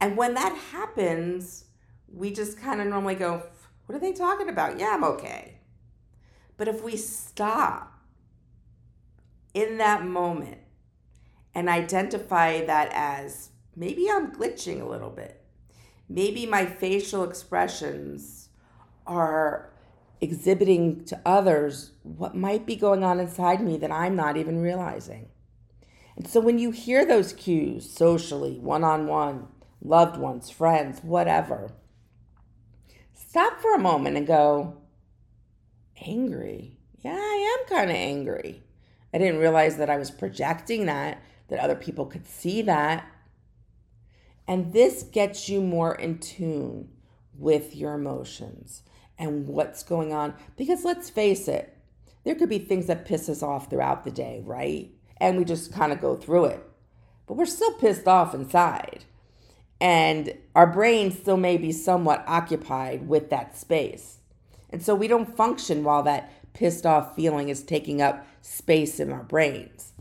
And 0.00 0.16
when 0.16 0.34
that 0.34 0.56
happens, 0.72 1.64
we 2.12 2.32
just 2.32 2.58
kind 2.60 2.80
of 2.80 2.86
normally 2.86 3.16
go, 3.16 3.42
What 3.86 3.96
are 3.96 4.00
they 4.00 4.12
talking 4.12 4.48
about? 4.48 4.78
Yeah, 4.78 4.94
I'm 4.94 5.04
okay. 5.04 5.58
But 6.56 6.68
if 6.68 6.82
we 6.82 6.96
stop 6.96 7.98
in 9.54 9.78
that 9.78 10.04
moment 10.04 10.58
and 11.54 11.68
identify 11.68 12.64
that 12.64 12.90
as 12.92 13.50
maybe 13.74 14.08
I'm 14.08 14.32
glitching 14.32 14.80
a 14.80 14.88
little 14.88 15.10
bit. 15.10 15.42
Maybe 16.08 16.46
my 16.46 16.64
facial 16.66 17.24
expressions 17.24 18.48
are 19.06 19.67
exhibiting 20.20 21.04
to 21.04 21.20
others 21.24 21.92
what 22.02 22.34
might 22.34 22.66
be 22.66 22.76
going 22.76 23.04
on 23.04 23.20
inside 23.20 23.60
me 23.62 23.76
that 23.78 23.92
I'm 23.92 24.16
not 24.16 24.36
even 24.36 24.60
realizing. 24.60 25.28
And 26.16 26.26
so 26.26 26.40
when 26.40 26.58
you 26.58 26.70
hear 26.70 27.04
those 27.04 27.32
cues 27.32 27.88
socially, 27.88 28.58
one 28.58 28.82
on 28.82 29.06
one, 29.06 29.48
loved 29.82 30.18
ones, 30.18 30.50
friends, 30.50 31.00
whatever, 31.02 31.70
stop 33.14 33.60
for 33.60 33.74
a 33.74 33.78
moment 33.78 34.16
and 34.16 34.26
go, 34.26 34.78
angry. 36.04 36.78
Yeah, 37.00 37.16
I 37.16 37.58
am 37.60 37.76
kind 37.76 37.90
of 37.90 37.96
angry. 37.96 38.62
I 39.14 39.18
didn't 39.18 39.40
realize 39.40 39.76
that 39.76 39.90
I 39.90 39.96
was 39.96 40.10
projecting 40.10 40.86
that 40.86 41.22
that 41.48 41.60
other 41.60 41.74
people 41.74 42.06
could 42.06 42.26
see 42.26 42.62
that. 42.62 43.06
And 44.46 44.72
this 44.72 45.02
gets 45.02 45.48
you 45.48 45.60
more 45.60 45.94
in 45.94 46.18
tune 46.18 46.88
with 47.36 47.74
your 47.76 47.94
emotions 47.94 48.82
and 49.18 49.46
what's 49.46 49.82
going 49.82 50.12
on. 50.12 50.34
Because 50.56 50.84
let's 50.84 51.10
face 51.10 51.48
it, 51.48 51.76
there 52.24 52.34
could 52.34 52.48
be 52.48 52.58
things 52.58 52.86
that 52.86 53.06
piss 53.06 53.28
us 53.28 53.42
off 53.42 53.70
throughout 53.70 54.04
the 54.04 54.10
day, 54.10 54.42
right? 54.44 54.90
And 55.18 55.36
we 55.36 55.44
just 55.44 55.72
kind 55.72 55.92
of 55.92 56.00
go 56.00 56.16
through 56.16 56.46
it. 56.46 56.64
But 57.26 57.34
we're 57.34 57.46
still 57.46 57.72
pissed 57.74 58.06
off 58.06 58.34
inside. 58.34 59.04
And 59.80 60.36
our 60.54 60.66
brain 60.66 61.12
still 61.12 61.36
may 61.36 61.56
be 61.56 61.72
somewhat 61.72 62.24
occupied 62.26 63.08
with 63.08 63.30
that 63.30 63.56
space. 63.56 64.18
And 64.70 64.82
so 64.82 64.94
we 64.94 65.08
don't 65.08 65.36
function 65.36 65.84
while 65.84 66.02
that 66.02 66.32
pissed 66.52 66.84
off 66.84 67.14
feeling 67.14 67.48
is 67.48 67.62
taking 67.62 68.02
up 68.02 68.26
space 68.42 68.98
in 68.98 69.12
our 69.12 69.22
brains. 69.22 69.92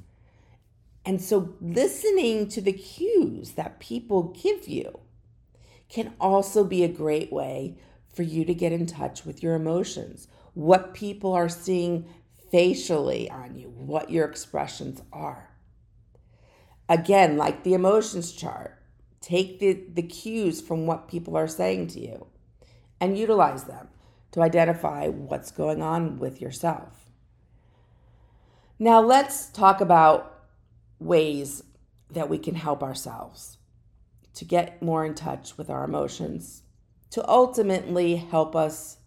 And 1.05 1.21
so, 1.21 1.55
listening 1.61 2.49
to 2.49 2.59
the 2.59 2.73
cues 2.73 3.51
that 3.51 3.79
people 3.79 4.23
give 4.23 4.67
you 4.67 4.99
can 5.87 6.13
also 6.19 6.65
be 6.65 6.83
a 6.83 6.89
great 6.89 7.31
way 7.31 7.77
for 8.17 8.23
you 8.23 8.43
to 8.43 8.53
get 8.53 8.73
in 8.73 8.87
touch 8.87 9.23
with 9.23 9.43
your 9.43 9.53
emotions, 9.53 10.27
what 10.55 10.95
people 10.95 11.33
are 11.33 11.47
seeing 11.47 12.09
facially 12.51 13.29
on 13.29 13.55
you, 13.55 13.69
what 13.69 14.09
your 14.09 14.25
expressions 14.25 15.01
are. 15.13 15.51
Again, 16.89 17.37
like 17.37 17.63
the 17.63 17.75
emotions 17.75 18.31
chart, 18.31 18.81
take 19.21 19.59
the, 19.59 19.83
the 19.93 20.01
cues 20.01 20.61
from 20.61 20.87
what 20.87 21.07
people 21.07 21.37
are 21.37 21.47
saying 21.47 21.87
to 21.89 21.99
you 21.99 22.25
and 22.99 23.17
utilize 23.17 23.65
them 23.65 23.87
to 24.31 24.41
identify 24.41 25.07
what's 25.07 25.51
going 25.51 25.83
on 25.83 26.17
with 26.17 26.41
yourself. 26.41 27.11
Now, 28.79 28.99
let's 28.99 29.47
talk 29.47 29.79
about 29.79 30.43
ways 30.99 31.63
that 32.09 32.29
we 32.29 32.39
can 32.39 32.55
help 32.55 32.81
ourselves 32.81 33.57
to 34.33 34.45
get 34.45 34.81
more 34.81 35.05
in 35.05 35.13
touch 35.13 35.57
with 35.57 35.69
our 35.69 35.83
emotions, 35.83 36.63
to 37.11 37.27
ultimately 37.27 38.15
help 38.15 38.55
us 38.55 38.97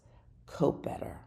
cope 0.45 0.83
better. 0.83 1.17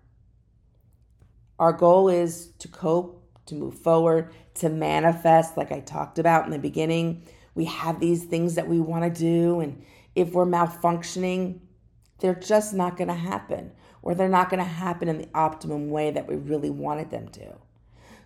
Our 1.59 1.73
goal 1.73 2.09
is 2.09 2.49
to 2.59 2.69
cope, 2.69 3.23
to 3.47 3.55
move 3.55 3.79
forward, 3.79 4.33
to 4.55 4.69
manifest, 4.69 5.57
like 5.57 5.73
I 5.73 5.81
talked 5.81 6.19
about 6.19 6.45
in 6.45 6.51
the 6.51 6.59
beginning. 6.59 7.23
We 7.55 7.67
have 7.67 8.01
these 8.01 8.25
things 8.25 8.57
that 8.57 8.69
we 8.69 8.81
want 8.81 9.05
to 9.05 9.21
do, 9.21 9.61
and 9.61 9.85
if 10.15 10.33
we're 10.33 10.47
malfunctioning, 10.47 11.61
they're 12.19 12.35
just 12.35 12.75
not 12.75 12.97
going 12.97 13.09
to 13.09 13.15
happen, 13.15 13.73
or 14.03 14.15
they're 14.15 14.29
not 14.29 14.51
going 14.51 14.63
to 14.63 14.69
happen 14.69 15.09
in 15.09 15.19
the 15.19 15.29
optimum 15.35 15.91
way 15.91 16.11
that 16.11 16.27
we 16.27 16.37
really 16.37 16.71
wanted 16.71 17.11
them 17.11 17.29
to. 17.29 17.55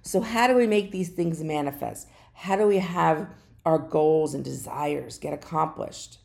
So, 0.02 0.20
how 0.20 0.46
do 0.46 0.54
we 0.54 0.66
make 0.66 0.90
these 0.90 1.10
things 1.10 1.42
manifest? 1.42 2.08
How 2.32 2.56
do 2.56 2.66
we 2.66 2.78
have 2.78 3.28
our 3.66 3.78
goals 3.78 4.34
and 4.34 4.44
desires 4.44 5.18
get 5.18 5.34
accomplished 5.34 6.18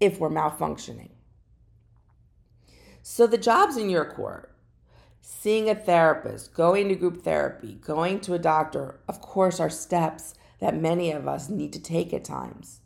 if 0.00 0.18
we're 0.18 0.28
malfunctioning? 0.28 1.11
So, 3.04 3.26
the 3.26 3.36
jobs 3.36 3.76
in 3.76 3.90
your 3.90 4.04
court, 4.04 4.54
seeing 5.20 5.68
a 5.68 5.74
therapist, 5.74 6.54
going 6.54 6.88
to 6.88 6.94
group 6.94 7.24
therapy, 7.24 7.74
going 7.74 8.20
to 8.20 8.34
a 8.34 8.38
doctor, 8.38 9.00
of 9.08 9.20
course, 9.20 9.58
are 9.58 9.70
steps 9.70 10.34
that 10.60 10.80
many 10.80 11.10
of 11.10 11.26
us 11.26 11.48
need 11.48 11.72
to 11.72 11.80
take 11.80 12.14
at 12.14 12.24
times. 12.24 12.80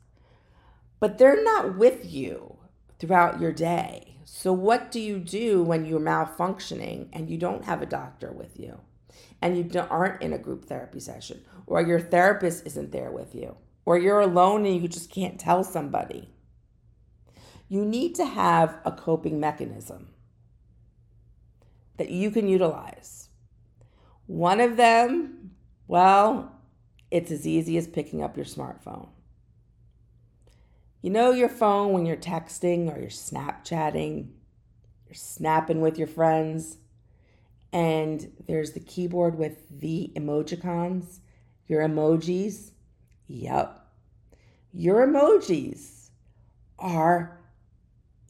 But 1.01 1.19
they're 1.19 1.45
not 1.45 1.77
with 1.77 2.11
you 2.11 2.57
throughout 2.99 3.41
your 3.41 3.53
day. 3.53 4.17
So, 4.25 4.55
what 4.55 4.91
do 4.91 5.01
you 5.01 5.19
do 5.19 5.63
when 5.63 5.85
you're 5.85 6.01
malfunctioning 6.01 7.09
and 7.13 7.29
you 7.29 7.37
don't 7.37 7.67
have 7.67 7.83
a 7.83 7.87
doctor 7.87 8.33
with 8.33 8.59
you 8.59 8.81
and 9.43 9.59
you 9.59 9.81
aren't 9.91 10.23
in 10.23 10.33
a 10.33 10.39
group 10.39 10.65
therapy 10.65 10.99
session 10.99 11.43
or 11.67 11.83
your 11.83 12.01
therapist 12.01 12.67
isn't 12.67 12.91
there 12.91 13.11
with 13.11 13.35
you 13.35 13.57
or 13.85 13.99
you're 13.99 14.21
alone 14.21 14.65
and 14.65 14.81
you 14.81 14.89
just 14.89 15.11
can't 15.13 15.39
tell 15.39 15.63
somebody? 15.63 16.31
You 17.69 17.85
need 17.85 18.15
to 18.17 18.25
have 18.25 18.79
a 18.85 18.93
coping 18.93 19.41
mechanism 19.41 20.09
that 21.97 22.11
you 22.11 22.31
can 22.31 22.49
utilize. 22.49 23.29
One 24.27 24.61
of 24.61 24.77
them, 24.77 25.53
well, 25.89 26.53
it's 27.11 27.31
as 27.31 27.47
easy 27.47 27.77
as 27.77 27.87
picking 27.87 28.23
up 28.23 28.37
your 28.37 28.47
smartphone. 28.47 29.09
You 31.03 31.11
know 31.11 31.31
your 31.31 31.49
phone 31.49 31.93
when 31.93 32.07
you're 32.07 32.17
texting 32.17 32.93
or 32.93 32.99
you're 32.99 33.11
Snapchatting, 33.11 34.29
you're 35.07 35.15
snapping 35.15 35.81
with 35.81 35.99
your 35.99 36.09
friends, 36.09 36.79
and 37.73 38.33
there's 38.47 38.73
the 38.73 38.81
keyboard 38.81 39.39
with 39.39 39.81
the 39.81 40.13
emojicons, 40.17 41.21
your 41.69 41.83
emojis. 41.83 42.73
Yep. 43.29 43.87
Your 44.73 45.07
emojis 45.07 46.11
are 46.79 47.36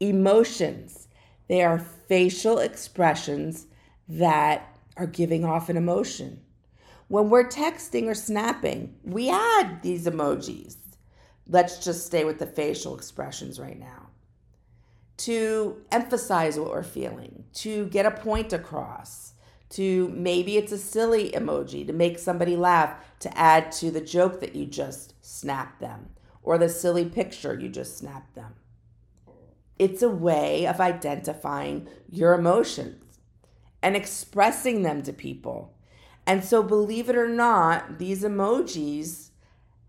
emotions. 0.01 1.09
They 1.49 1.63
are 1.63 1.79
facial 1.79 2.59
expressions 2.59 3.67
that 4.09 4.79
are 4.97 5.07
giving 5.07 5.45
off 5.45 5.69
an 5.69 5.77
emotion. 5.77 6.41
When 7.09 7.31
we're 7.31 7.49
texting 7.49 8.07
or 8.07 8.15
snapping, 8.15 8.97
we 9.05 9.31
add 9.31 9.83
these 9.83 10.07
emojis. 10.07 10.77
Let's 11.49 11.85
just 11.85 12.07
stay 12.07 12.25
with 12.25 12.39
the 12.39 12.47
facial 12.47 12.97
expressions 12.97 13.61
right 13.61 13.79
now. 13.79 14.09
To 15.19 15.83
emphasize 15.93 16.59
what 16.59 16.71
we're 16.71 16.83
feeling, 16.83 17.45
to 17.55 17.87
get 17.87 18.07
a 18.07 18.11
point 18.11 18.53
across, 18.53 19.33
to 19.71 20.09
maybe 20.09 20.57
it's 20.57 20.73
a 20.73 20.79
silly 20.79 21.31
emoji 21.31 21.87
to 21.87 21.93
make 21.93 22.19
somebody 22.19 22.57
laugh, 22.57 22.97
to 23.21 23.39
add 23.39 23.73
to 23.73 23.91
the 23.91 24.01
joke 24.01 24.41
that 24.41 24.55
you 24.55 24.67
just 24.67 25.15
snapped 25.25 25.81
them, 25.81 26.11
or 26.43 26.59
the 26.59 26.69
silly 26.69 27.05
picture 27.05 27.59
you 27.59 27.69
just 27.69 27.97
snapped 27.97 28.35
them. 28.35 28.55
It's 29.79 30.03
a 30.03 30.09
way 30.09 30.67
of 30.67 30.81
identifying 30.81 31.89
your 32.11 32.35
emotions 32.35 33.21
and 33.83 33.95
expressing 33.95 34.83
them 34.83 35.03
to 35.03 35.13
people. 35.13 35.75
And 36.27 36.43
so, 36.45 36.63
believe 36.63 37.09
it 37.09 37.17
or 37.17 37.29
not, 37.29 37.99
these 37.99 38.25
emojis 38.25 39.31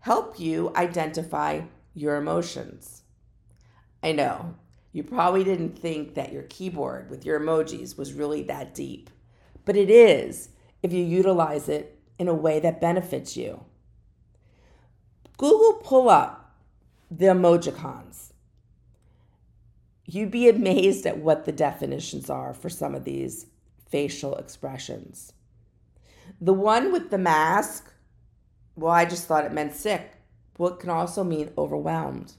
help 0.00 0.38
you 0.38 0.72
identify 0.76 1.62
your 1.94 2.16
emotions. 2.16 3.02
I 4.02 4.12
know 4.12 4.54
you 4.92 5.02
probably 5.02 5.42
didn't 5.42 5.78
think 5.78 6.14
that 6.14 6.32
your 6.32 6.44
keyboard 6.44 7.10
with 7.10 7.24
your 7.24 7.40
emojis 7.40 7.98
was 7.98 8.12
really 8.12 8.42
that 8.44 8.74
deep, 8.74 9.10
but 9.64 9.76
it 9.76 9.90
is 9.90 10.50
if 10.82 10.92
you 10.92 11.04
utilize 11.04 11.68
it 11.68 11.98
in 12.18 12.28
a 12.28 12.34
way 12.34 12.60
that 12.60 12.80
benefits 12.80 13.36
you. 13.36 13.64
Google 15.36 15.74
pull 15.84 16.08
up 16.08 16.56
the 17.10 17.26
emojicons 17.26 18.27
you'd 20.08 20.30
be 20.30 20.48
amazed 20.48 21.06
at 21.06 21.18
what 21.18 21.44
the 21.44 21.52
definitions 21.52 22.30
are 22.30 22.54
for 22.54 22.70
some 22.70 22.94
of 22.94 23.04
these 23.04 23.46
facial 23.88 24.34
expressions. 24.36 25.34
The 26.40 26.54
one 26.54 26.90
with 26.92 27.10
the 27.10 27.18
mask, 27.18 27.92
well, 28.74 28.92
I 28.92 29.04
just 29.04 29.26
thought 29.26 29.44
it 29.44 29.52
meant 29.52 29.74
sick. 29.74 30.12
Well, 30.56 30.72
can 30.72 30.90
also 30.90 31.22
mean 31.22 31.50
overwhelmed. 31.58 32.32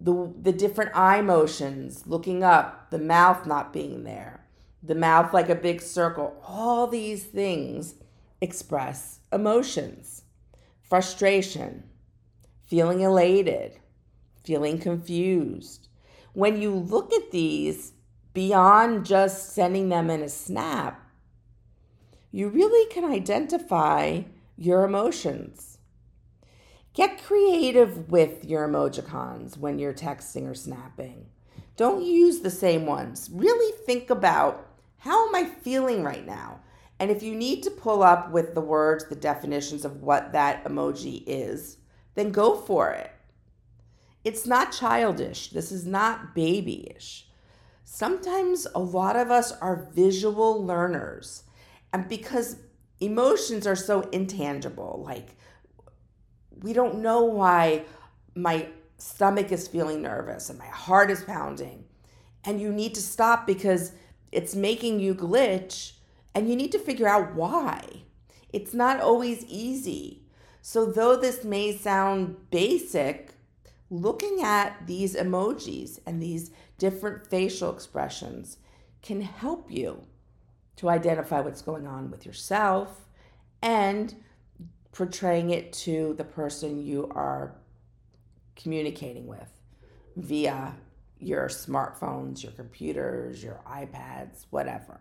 The, 0.00 0.32
the 0.40 0.52
different 0.52 0.92
eye 0.94 1.20
motions, 1.20 2.06
looking 2.06 2.42
up, 2.42 2.90
the 2.90 2.98
mouth 2.98 3.46
not 3.46 3.72
being 3.72 4.04
there, 4.04 4.46
the 4.82 4.94
mouth 4.94 5.34
like 5.34 5.48
a 5.48 5.54
big 5.54 5.82
circle, 5.82 6.40
all 6.46 6.86
these 6.86 7.24
things 7.24 7.94
express 8.40 9.20
emotions 9.32 10.22
frustration, 10.88 11.82
feeling 12.64 13.00
elated, 13.00 13.80
feeling 14.46 14.78
confused. 14.78 15.88
When 16.32 16.62
you 16.62 16.70
look 16.70 17.12
at 17.12 17.32
these 17.32 17.92
beyond 18.32 19.04
just 19.04 19.52
sending 19.52 19.88
them 19.88 20.08
in 20.08 20.22
a 20.22 20.28
snap, 20.28 21.02
you 22.30 22.48
really 22.48 22.88
can 22.92 23.04
identify 23.04 24.22
your 24.56 24.84
emotions. 24.84 25.78
Get 26.94 27.22
creative 27.22 28.10
with 28.10 28.44
your 28.44 28.66
emojicons 28.66 29.58
when 29.58 29.78
you're 29.78 29.92
texting 29.92 30.48
or 30.48 30.54
snapping. 30.54 31.26
Don't 31.76 32.02
use 32.02 32.40
the 32.40 32.50
same 32.50 32.86
ones. 32.86 33.28
Really 33.32 33.74
think 33.84 34.08
about 34.08 34.66
how 34.98 35.28
am 35.28 35.34
I 35.34 35.44
feeling 35.44 36.02
right 36.02 36.26
now? 36.26 36.60
And 36.98 37.10
if 37.10 37.22
you 37.22 37.34
need 37.34 37.62
to 37.64 37.70
pull 37.70 38.02
up 38.02 38.30
with 38.30 38.54
the 38.54 38.62
words, 38.62 39.06
the 39.06 39.14
definitions 39.14 39.84
of 39.84 40.02
what 40.02 40.32
that 40.32 40.64
emoji 40.64 41.22
is, 41.26 41.76
then 42.14 42.32
go 42.32 42.56
for 42.56 42.90
it. 42.90 43.12
It's 44.26 44.44
not 44.44 44.72
childish. 44.72 45.50
This 45.50 45.70
is 45.70 45.86
not 45.86 46.34
babyish. 46.34 47.28
Sometimes 47.84 48.66
a 48.74 48.80
lot 48.80 49.14
of 49.14 49.30
us 49.30 49.52
are 49.52 49.88
visual 49.94 50.66
learners. 50.66 51.44
And 51.92 52.08
because 52.08 52.56
emotions 52.98 53.68
are 53.68 53.76
so 53.76 54.00
intangible, 54.10 55.00
like 55.06 55.36
we 56.60 56.72
don't 56.72 57.02
know 57.02 57.22
why 57.22 57.84
my 58.34 58.66
stomach 58.98 59.52
is 59.52 59.68
feeling 59.68 60.02
nervous 60.02 60.50
and 60.50 60.58
my 60.58 60.66
heart 60.66 61.08
is 61.08 61.22
pounding. 61.22 61.84
And 62.42 62.60
you 62.60 62.72
need 62.72 62.96
to 62.96 63.02
stop 63.02 63.46
because 63.46 63.92
it's 64.32 64.56
making 64.56 64.98
you 64.98 65.14
glitch 65.14 65.92
and 66.34 66.50
you 66.50 66.56
need 66.56 66.72
to 66.72 66.80
figure 66.80 67.06
out 67.06 67.36
why. 67.36 68.02
It's 68.52 68.74
not 68.74 68.98
always 69.00 69.44
easy. 69.44 70.24
So, 70.62 70.84
though 70.84 71.16
this 71.16 71.44
may 71.44 71.76
sound 71.76 72.50
basic, 72.50 73.35
looking 73.90 74.42
at 74.42 74.86
these 74.86 75.14
emojis 75.14 75.98
and 76.06 76.20
these 76.20 76.50
different 76.78 77.26
facial 77.26 77.72
expressions 77.72 78.58
can 79.02 79.20
help 79.20 79.70
you 79.70 80.02
to 80.76 80.88
identify 80.88 81.40
what's 81.40 81.62
going 81.62 81.86
on 81.86 82.10
with 82.10 82.26
yourself 82.26 83.06
and 83.62 84.14
portraying 84.92 85.50
it 85.50 85.72
to 85.72 86.14
the 86.14 86.24
person 86.24 86.84
you 86.84 87.08
are 87.12 87.54
communicating 88.56 89.26
with 89.26 89.50
via 90.16 90.74
your 91.18 91.48
smartphones, 91.48 92.42
your 92.42 92.52
computers, 92.52 93.42
your 93.42 93.60
iPads, 93.66 94.46
whatever. 94.50 95.00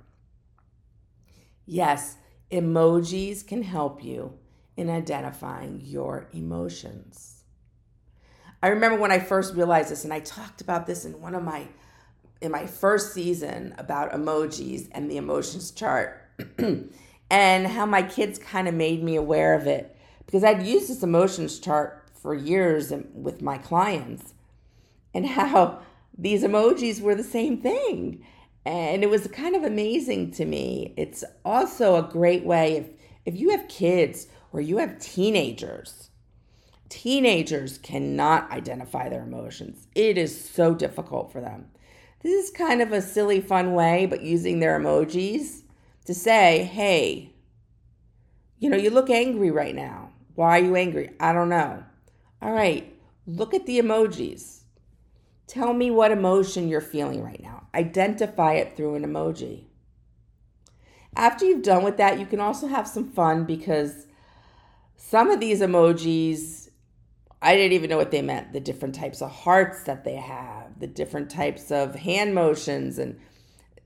Yes, 1.66 2.18
emojis 2.52 3.46
can 3.46 3.64
help 3.64 4.04
you 4.04 4.38
in 4.78 4.90
identifying 4.90 5.82
your 5.84 6.28
emotions. 6.34 7.35
I 8.66 8.70
remember 8.70 9.00
when 9.00 9.12
I 9.12 9.20
first 9.20 9.54
realized 9.54 9.92
this, 9.92 10.06
and 10.06 10.12
I 10.12 10.22
talked 10.22 10.60
about 10.60 10.88
this 10.88 11.06
in 11.06 11.22
one 11.22 11.36
of 11.36 11.44
my 11.44 11.68
in 12.42 12.52
my 12.52 12.66
first 12.66 13.14
season 13.14 13.76
about 13.78 14.12
emojis 14.12 14.88
and 14.92 15.10
the 15.10 15.18
emotions 15.18 15.70
chart, 15.70 16.28
and 17.30 17.68
how 17.68 17.86
my 17.86 18.02
kids 18.02 18.40
kind 18.40 18.68
of 18.68 18.74
made 18.74 19.04
me 19.04 19.18
aware 19.18 19.54
of 19.54 19.68
it 19.68 19.96
because 20.26 20.44
I'd 20.44 20.64
used 20.64 20.90
this 20.90 21.04
emotions 21.04 21.60
chart 21.60 22.08
for 22.16 22.34
years 22.34 22.92
with 23.14 23.44
my 23.44 23.60
clients, 23.60 24.34
and 25.14 25.28
how 25.28 25.82
these 26.18 26.42
emojis 26.42 27.02
were 27.02 27.14
the 27.14 27.24
same 27.24 27.62
thing. 27.62 28.26
And 28.66 29.04
it 29.04 29.12
was 29.12 29.28
kind 29.28 29.56
of 29.56 29.64
amazing 29.64 30.32
to 30.32 30.46
me. 30.46 30.96
It's 30.98 31.24
also 31.46 31.98
a 31.98 32.10
great 32.12 32.44
way 32.44 32.78
if 32.78 32.88
if 33.26 33.40
you 33.40 33.52
have 33.52 33.68
kids 33.68 34.26
or 34.52 34.60
you 34.60 34.78
have 34.78 34.98
teenagers 34.98 36.10
Teenagers 36.90 37.78
cannot 37.80 38.52
identify 38.52 39.10
their 39.10 39.24
emotions. 39.24 39.88
It 39.96 40.18
is 40.18 40.50
so 40.50 40.76
difficult 40.76 41.32
for 41.32 41.42
them. 41.42 41.68
This 42.22 42.46
is 42.46 42.52
kind 42.52 42.82
of 42.82 42.92
a 42.92 43.02
silly, 43.02 43.42
fun 43.42 43.74
way, 43.74 44.06
but 44.06 44.22
using 44.22 44.60
their 44.60 44.80
emojis 44.80 45.64
to 46.06 46.14
say, 46.14 46.64
hey, 46.64 47.34
you 48.60 48.70
know, 48.70 48.78
you 48.78 48.90
look 48.90 49.10
angry 49.10 49.52
right 49.52 49.76
now. 49.76 50.12
Why 50.36 50.60
are 50.60 50.64
you 50.64 50.76
angry? 50.76 51.12
I 51.20 51.34
don't 51.34 51.50
know. 51.50 51.84
All 52.42 52.52
right, 52.52 52.96
look 53.26 53.54
at 53.54 53.66
the 53.66 53.80
emojis. 53.80 54.62
Tell 55.48 55.74
me 55.74 55.92
what 55.92 56.12
emotion 56.12 56.68
you're 56.68 56.82
feeling 56.82 57.24
right 57.24 57.42
now. 57.42 57.68
Identify 57.74 58.54
it 58.54 58.76
through 58.76 58.96
an 58.96 59.04
emoji. 59.04 59.66
After 61.16 61.46
you've 61.46 61.62
done 61.62 61.84
with 61.84 61.98
that, 61.98 62.20
you 62.20 62.26
can 62.26 62.40
also 62.40 62.68
have 62.68 62.88
some 62.88 63.10
fun 63.10 63.46
because 63.46 64.08
some 64.98 65.30
of 65.30 65.40
these 65.40 65.62
emojis 65.62 66.65
I 67.46 67.56
didn't 67.56 67.74
even 67.74 67.92
know 67.92 67.98
what 67.98 68.10
they 68.10 68.24
meant. 68.24 68.54
The 68.54 68.60
different 68.60 68.96
types 68.96 69.22
of 69.22 69.30
hearts 69.30 69.84
that 69.84 70.04
they 70.04 70.16
have, 70.16 70.80
the 70.80 70.88
different 70.88 71.30
types 71.30 71.72
of 71.72 71.94
hand 71.94 72.34
motions, 72.34 72.98
and 72.98 73.20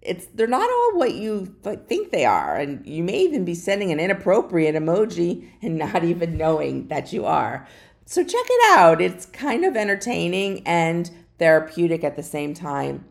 it's 0.01 0.27
they're 0.27 0.47
not 0.47 0.69
all 0.69 0.97
what 0.97 1.13
you 1.13 1.53
think 1.61 2.11
they 2.11 2.23
are. 2.23 2.55
And 2.55 2.87
you 2.87 3.03
may 3.03 3.19
even 3.19 3.43
be 3.43 3.53
sending 3.53 3.91
an 3.91 3.99
inappropriate 3.99 4.75
emoji 4.75 5.49
and 5.61 5.77
not 5.77 6.05
even 6.05 6.37
knowing 6.37 6.87
that 6.87 7.11
you 7.11 7.25
are. 7.25 7.67
So 8.05 8.23
check 8.23 8.45
it 8.49 8.77
out. 8.77 9.01
It's 9.01 9.25
kind 9.25 9.65
of 9.65 9.75
entertaining 9.75 10.65
and 10.65 11.11
therapeutic 11.37 12.05
at 12.05 12.15
the 12.15 12.23
same 12.23 12.53
time. 12.53 13.03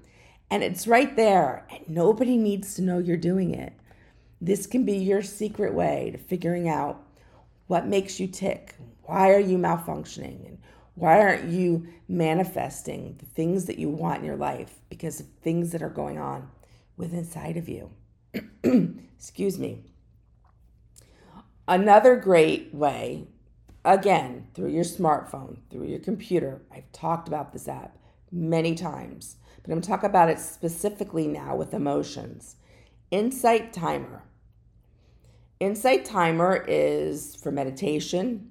And 0.51 0.63
it's 0.63 0.87
right 0.87 1.15
there, 1.15 1.67
and 1.71 1.87
nobody 1.91 2.39
needs 2.39 2.75
to 2.77 2.83
know 2.83 2.99
you're 2.99 3.19
doing 3.19 3.55
it. 3.55 3.75
This 4.41 4.67
can 4.67 4.87
be 4.87 4.97
your 4.97 5.21
secret 5.21 5.75
way 5.75 6.13
to 6.13 6.19
figuring 6.19 6.71
out 6.71 7.03
what 7.67 7.87
makes 7.87 8.19
you 8.19 8.27
tick. 8.29 8.77
Why 9.09 9.33
are 9.33 9.41
you 9.41 9.57
malfunctioning? 9.57 10.47
And 10.47 10.59
why 10.95 11.19
aren't 11.23 11.49
you 11.49 11.87
manifesting 12.09 13.17
the 13.19 13.25
things 13.25 13.65
that 13.65 13.79
you 13.79 13.89
want 13.89 14.19
in 14.19 14.27
your 14.27 14.37
life 14.37 14.81
because 14.91 15.19
of 15.19 15.27
things 15.41 15.73
that 15.73 15.81
are 15.83 15.89
going 15.89 16.19
on 16.19 16.51
within 16.99 17.21
inside 17.21 17.57
of 17.57 17.71
you? 17.71 17.91
Excuse 19.17 19.59
me. 19.59 19.81
Another 21.67 22.17
great 22.17 22.75
way, 22.75 23.29
again, 23.83 24.49
through 24.53 24.73
your 24.73 24.85
smartphone, 24.85 25.57
through 25.71 25.87
your 25.87 26.01
computer. 26.01 26.61
I've 26.71 26.93
talked 26.93 27.29
about 27.29 27.55
this 27.55 27.67
app 27.67 27.97
many 28.31 28.75
times, 28.75 29.37
but 29.63 29.71
I'm 29.71 29.77
going 29.77 29.81
to 29.81 29.89
talk 29.89 30.03
about 30.03 30.29
it 30.29 30.39
specifically 30.39 31.27
now 31.27 31.57
with 31.57 31.73
emotions. 31.73 32.57
Insight 33.11 33.73
Timer. 33.73 34.25
Insight 35.61 36.05
Timer 36.05 36.63
is 36.69 37.37
for 37.37 37.51
meditation. 37.51 38.51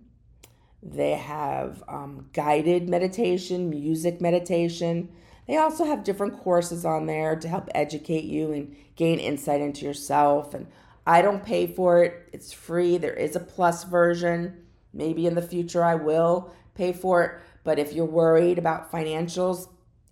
They 0.81 1.11
have 1.11 1.83
um, 1.87 2.29
guided 2.33 2.87
meditation, 2.87 3.69
music 3.69 4.21
meditation. 4.21 5.09
They 5.47 5.57
also 5.57 5.85
have 5.85 6.03
different 6.03 6.39
courses 6.39 6.85
on 6.85 7.05
there 7.05 7.35
to 7.35 7.47
help 7.47 7.69
educate 7.73 8.25
you 8.25 8.51
and 8.51 8.75
gain 8.95 9.19
insight 9.19 9.61
into 9.61 9.85
yourself. 9.85 10.53
And 10.53 10.67
I 11.05 11.21
don't 11.21 11.43
pay 11.43 11.67
for 11.67 12.03
it, 12.03 12.29
it's 12.33 12.51
free. 12.51 12.97
There 12.97 13.13
is 13.13 13.35
a 13.35 13.39
plus 13.39 13.83
version. 13.85 14.65
Maybe 14.93 15.25
in 15.25 15.35
the 15.35 15.41
future 15.41 15.83
I 15.83 15.95
will 15.95 16.51
pay 16.75 16.93
for 16.93 17.23
it. 17.23 17.41
But 17.63 17.79
if 17.79 17.93
you're 17.93 18.05
worried 18.05 18.57
about 18.57 18.91
financials, 18.91 19.69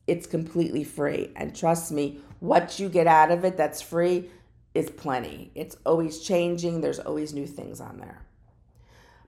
it's 0.08 0.28
completely 0.28 0.84
free. 0.84 1.32
And 1.36 1.56
trust 1.56 1.92
me, 1.92 2.20
what 2.40 2.80
you 2.80 2.90
get 2.90 3.08
out 3.08 3.32
of 3.32 3.46
it 3.46 3.58
that's 3.58 3.82
free 3.82 4.30
is 4.74 4.90
plenty. 4.90 5.52
It's 5.56 5.78
always 5.86 6.20
changing, 6.20 6.82
there's 6.82 7.00
always 7.00 7.34
new 7.34 7.48
things 7.48 7.80
on 7.80 7.98
there. 7.98 8.26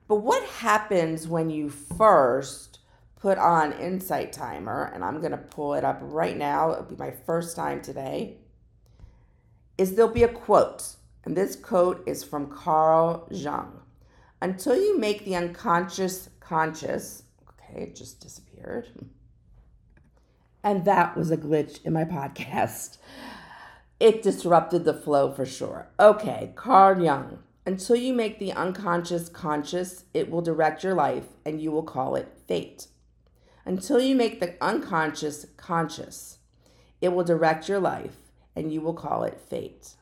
But 0.08 0.16
what 0.16 0.42
happens 0.44 1.28
when 1.28 1.50
you 1.50 1.68
first 1.68 2.78
put 3.20 3.38
on 3.38 3.72
Insight 3.74 4.32
Timer, 4.32 4.90
and 4.94 5.04
I'm 5.04 5.20
going 5.20 5.32
to 5.32 5.38
pull 5.38 5.74
it 5.74 5.84
up 5.84 5.98
right 6.00 6.36
now, 6.36 6.72
it'll 6.72 6.84
be 6.84 6.96
my 6.96 7.10
first 7.10 7.54
time 7.54 7.82
today, 7.82 8.38
is 9.76 9.94
there'll 9.94 10.10
be 10.10 10.24
a 10.24 10.28
quote. 10.28 10.96
And 11.24 11.36
this 11.36 11.54
quote 11.54 12.02
is 12.06 12.24
from 12.24 12.50
Carl 12.50 13.28
Jung. 13.30 13.82
Until 14.40 14.76
you 14.76 14.98
make 14.98 15.24
the 15.24 15.36
unconscious 15.36 16.30
conscious, 16.40 17.24
okay, 17.50 17.82
it 17.82 17.96
just 17.96 18.20
disappeared. 18.20 18.88
And 20.64 20.84
that 20.84 21.16
was 21.16 21.30
a 21.30 21.36
glitch 21.36 21.84
in 21.84 21.92
my 21.92 22.04
podcast 22.04 22.98
it 24.00 24.22
disrupted 24.22 24.84
the 24.84 24.94
flow 24.94 25.32
for 25.32 25.44
sure. 25.44 25.88
Okay, 25.98 26.52
Carl 26.54 27.02
Jung. 27.02 27.38
Until 27.68 27.96
you 27.96 28.14
make 28.14 28.38
the 28.38 28.50
unconscious 28.52 29.28
conscious, 29.28 30.04
it 30.14 30.30
will 30.30 30.40
direct 30.40 30.82
your 30.82 30.94
life 30.94 31.26
and 31.44 31.60
you 31.60 31.70
will 31.70 31.82
call 31.82 32.16
it 32.16 32.32
fate. 32.46 32.86
Until 33.66 34.00
you 34.00 34.14
make 34.14 34.40
the 34.40 34.54
unconscious 34.58 35.44
conscious, 35.58 36.38
it 37.02 37.12
will 37.12 37.24
direct 37.24 37.68
your 37.68 37.78
life 37.78 38.16
and 38.56 38.72
you 38.72 38.80
will 38.80 38.94
call 38.94 39.22
it 39.24 39.38
fate. 39.38 39.96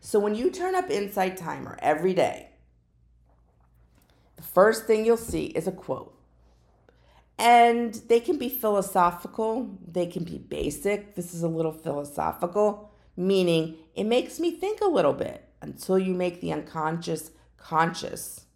So 0.00 0.18
when 0.18 0.34
you 0.34 0.50
turn 0.50 0.74
up 0.74 0.90
Insight 0.90 1.36
Timer 1.36 1.78
every 1.80 2.14
day, 2.14 2.48
the 4.34 4.42
first 4.42 4.86
thing 4.86 5.06
you'll 5.06 5.16
see 5.16 5.44
is 5.44 5.68
a 5.68 5.72
quote. 5.72 6.18
And 7.38 7.94
they 8.08 8.18
can 8.18 8.38
be 8.38 8.48
philosophical, 8.48 9.70
they 9.86 10.06
can 10.06 10.24
be 10.24 10.38
basic. 10.38 11.14
This 11.14 11.32
is 11.32 11.44
a 11.44 11.48
little 11.48 11.70
philosophical, 11.70 12.90
meaning 13.16 13.76
it 13.94 14.02
makes 14.02 14.40
me 14.40 14.50
think 14.50 14.80
a 14.80 14.88
little 14.88 15.12
bit 15.12 15.45
until 15.66 15.98
you 15.98 16.14
make 16.14 16.40
the 16.40 16.52
unconscious 16.52 17.30
conscious. 17.58 18.46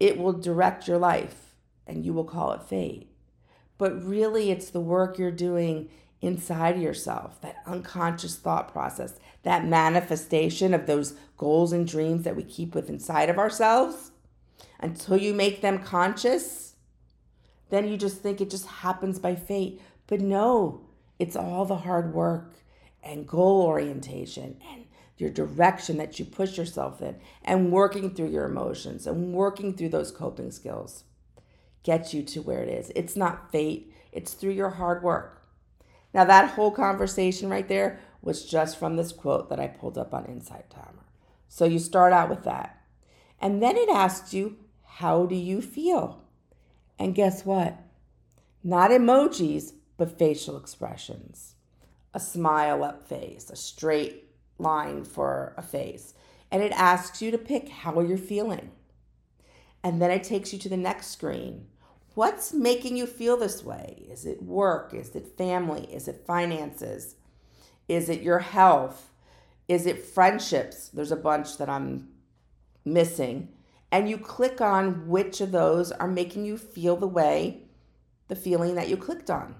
It 0.00 0.18
will 0.18 0.32
direct 0.32 0.88
your 0.88 0.98
life 0.98 1.54
and 1.86 2.04
you 2.04 2.12
will 2.12 2.24
call 2.24 2.52
it 2.52 2.62
fate. 2.62 3.10
But 3.76 4.02
really, 4.02 4.50
it's 4.50 4.70
the 4.70 4.80
work 4.80 5.18
you're 5.18 5.30
doing 5.30 5.90
inside 6.20 6.80
yourself, 6.80 7.40
that 7.42 7.56
unconscious 7.66 8.36
thought 8.36 8.72
process, 8.72 9.18
that 9.42 9.66
manifestation 9.66 10.72
of 10.72 10.86
those 10.86 11.14
goals 11.36 11.72
and 11.72 11.86
dreams 11.86 12.24
that 12.24 12.36
we 12.36 12.42
keep 12.42 12.74
with 12.74 12.88
inside 12.88 13.28
of 13.28 13.38
ourselves. 13.38 14.12
Until 14.80 15.16
you 15.16 15.34
make 15.34 15.60
them 15.60 15.82
conscious, 15.82 16.74
then 17.68 17.88
you 17.88 17.96
just 17.96 18.18
think 18.18 18.40
it 18.40 18.50
just 18.50 18.66
happens 18.66 19.18
by 19.18 19.34
fate. 19.34 19.80
But 20.06 20.20
no, 20.20 20.86
it's 21.18 21.36
all 21.36 21.64
the 21.64 21.76
hard 21.76 22.14
work 22.14 22.54
and 23.02 23.28
goal 23.28 23.62
orientation 23.62 24.56
and 24.72 24.83
your 25.16 25.30
direction 25.30 25.96
that 25.98 26.18
you 26.18 26.24
push 26.24 26.58
yourself 26.58 27.00
in 27.00 27.16
and 27.44 27.70
working 27.70 28.14
through 28.14 28.30
your 28.30 28.46
emotions 28.46 29.06
and 29.06 29.32
working 29.32 29.74
through 29.74 29.90
those 29.90 30.10
coping 30.10 30.50
skills 30.50 31.04
gets 31.82 32.12
you 32.12 32.22
to 32.22 32.42
where 32.42 32.62
it 32.62 32.68
is. 32.68 32.90
It's 32.96 33.16
not 33.16 33.52
fate, 33.52 33.92
it's 34.10 34.34
through 34.34 34.52
your 34.52 34.70
hard 34.70 35.02
work. 35.02 35.42
Now, 36.12 36.24
that 36.24 36.50
whole 36.50 36.70
conversation 36.70 37.48
right 37.48 37.68
there 37.68 38.00
was 38.22 38.44
just 38.44 38.78
from 38.78 38.96
this 38.96 39.12
quote 39.12 39.50
that 39.50 39.60
I 39.60 39.66
pulled 39.66 39.98
up 39.98 40.14
on 40.14 40.24
Insight 40.26 40.70
Timer. 40.70 41.04
So 41.48 41.64
you 41.64 41.78
start 41.78 42.12
out 42.12 42.30
with 42.30 42.44
that. 42.44 42.80
And 43.40 43.62
then 43.62 43.76
it 43.76 43.88
asks 43.88 44.32
you, 44.32 44.56
How 44.84 45.26
do 45.26 45.34
you 45.34 45.60
feel? 45.60 46.22
And 46.98 47.14
guess 47.14 47.44
what? 47.44 47.78
Not 48.62 48.90
emojis, 48.90 49.72
but 49.96 50.18
facial 50.18 50.56
expressions. 50.56 51.54
A 52.14 52.20
smile 52.20 52.82
up 52.82 53.06
face, 53.06 53.50
a 53.50 53.56
straight 53.56 54.23
line 54.58 55.04
for 55.04 55.54
a 55.56 55.62
face. 55.62 56.14
And 56.50 56.62
it 56.62 56.72
asks 56.72 57.20
you 57.20 57.30
to 57.30 57.38
pick 57.38 57.68
how 57.68 58.00
you're 58.00 58.16
feeling. 58.18 58.70
And 59.82 60.00
then 60.00 60.10
it 60.10 60.24
takes 60.24 60.52
you 60.52 60.58
to 60.60 60.68
the 60.68 60.76
next 60.76 61.08
screen. 61.08 61.66
What's 62.14 62.52
making 62.52 62.96
you 62.96 63.06
feel 63.06 63.36
this 63.36 63.64
way? 63.64 64.06
Is 64.08 64.24
it 64.24 64.42
work? 64.42 64.94
Is 64.94 65.14
it 65.16 65.36
family? 65.36 65.84
Is 65.92 66.06
it 66.06 66.24
finances? 66.26 67.16
Is 67.88 68.08
it 68.08 68.22
your 68.22 68.38
health? 68.38 69.10
Is 69.68 69.86
it 69.86 70.04
friendships? 70.04 70.88
There's 70.88 71.12
a 71.12 71.16
bunch 71.16 71.58
that 71.58 71.68
I'm 71.68 72.08
missing 72.84 73.48
and 73.94 74.10
you 74.10 74.18
click 74.18 74.60
on 74.60 75.06
which 75.06 75.40
of 75.40 75.52
those 75.52 75.92
are 75.92 76.08
making 76.08 76.44
you 76.44 76.58
feel 76.58 76.96
the 76.96 77.06
way, 77.06 77.62
the 78.26 78.34
feeling 78.34 78.74
that 78.74 78.88
you 78.88 78.96
clicked 78.96 79.30
on. 79.30 79.54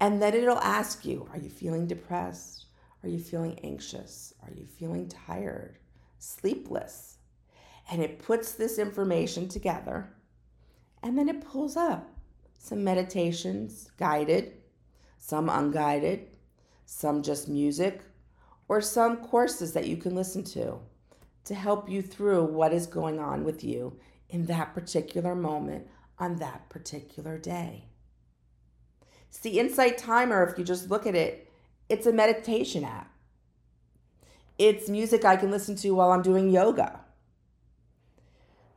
And 0.00 0.20
then 0.20 0.34
it'll 0.34 0.58
ask 0.58 1.04
you 1.04 1.28
Are 1.32 1.38
you 1.38 1.48
feeling 1.48 1.86
depressed? 1.86 2.66
Are 3.04 3.08
you 3.08 3.18
feeling 3.18 3.58
anxious? 3.62 4.32
Are 4.42 4.50
you 4.50 4.64
feeling 4.64 5.08
tired? 5.08 5.76
Sleepless? 6.18 7.18
And 7.90 8.02
it 8.02 8.18
puts 8.18 8.52
this 8.52 8.78
information 8.78 9.46
together 9.46 10.08
and 11.02 11.18
then 11.18 11.28
it 11.28 11.44
pulls 11.44 11.76
up 11.76 12.08
some 12.58 12.82
meditations, 12.82 13.90
guided, 13.98 14.54
some 15.18 15.50
unguided, 15.50 16.28
some 16.86 17.22
just 17.22 17.46
music, 17.46 18.00
or 18.68 18.80
some 18.80 19.18
courses 19.18 19.74
that 19.74 19.86
you 19.86 19.98
can 19.98 20.14
listen 20.14 20.42
to 20.42 20.78
to 21.44 21.54
help 21.54 21.90
you 21.90 22.00
through 22.00 22.44
what 22.44 22.72
is 22.72 22.86
going 22.86 23.18
on 23.18 23.44
with 23.44 23.62
you 23.62 24.00
in 24.30 24.46
that 24.46 24.72
particular 24.72 25.34
moment 25.34 25.86
on 26.18 26.36
that 26.36 26.70
particular 26.70 27.36
day. 27.36 27.84
See, 29.28 29.60
Insight 29.60 29.98
Timer, 29.98 30.42
if 30.48 30.58
you 30.58 30.64
just 30.64 30.88
look 30.88 31.06
at 31.06 31.14
it, 31.14 31.50
it's 31.88 32.06
a 32.06 32.12
meditation 32.12 32.84
app. 32.84 33.10
It's 34.58 34.88
music 34.88 35.24
I 35.24 35.36
can 35.36 35.50
listen 35.50 35.76
to 35.76 35.90
while 35.92 36.12
I'm 36.12 36.22
doing 36.22 36.50
yoga. 36.50 37.00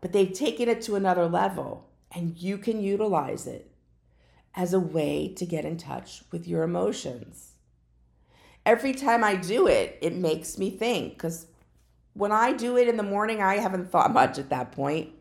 But 0.01 0.11
they've 0.11 0.33
taken 0.33 0.69
it 0.69 0.81
to 0.83 0.95
another 0.95 1.27
level, 1.27 1.89
and 2.11 2.37
you 2.37 2.57
can 2.57 2.81
utilize 2.81 3.47
it 3.47 3.71
as 4.55 4.73
a 4.73 4.79
way 4.79 5.33
to 5.35 5.45
get 5.45 5.65
in 5.65 5.77
touch 5.77 6.23
with 6.31 6.47
your 6.47 6.63
emotions. 6.63 7.53
Every 8.65 8.93
time 8.93 9.23
I 9.23 9.35
do 9.35 9.67
it, 9.67 9.97
it 10.01 10.15
makes 10.15 10.57
me 10.57 10.69
think 10.69 11.13
because 11.13 11.45
when 12.13 12.31
I 12.31 12.53
do 12.53 12.75
it 12.75 12.87
in 12.87 12.97
the 12.97 13.03
morning, 13.03 13.41
I 13.41 13.57
haven't 13.57 13.91
thought 13.91 14.11
much 14.11 14.39
at 14.39 14.49
that 14.49 14.71
point. 14.71 15.11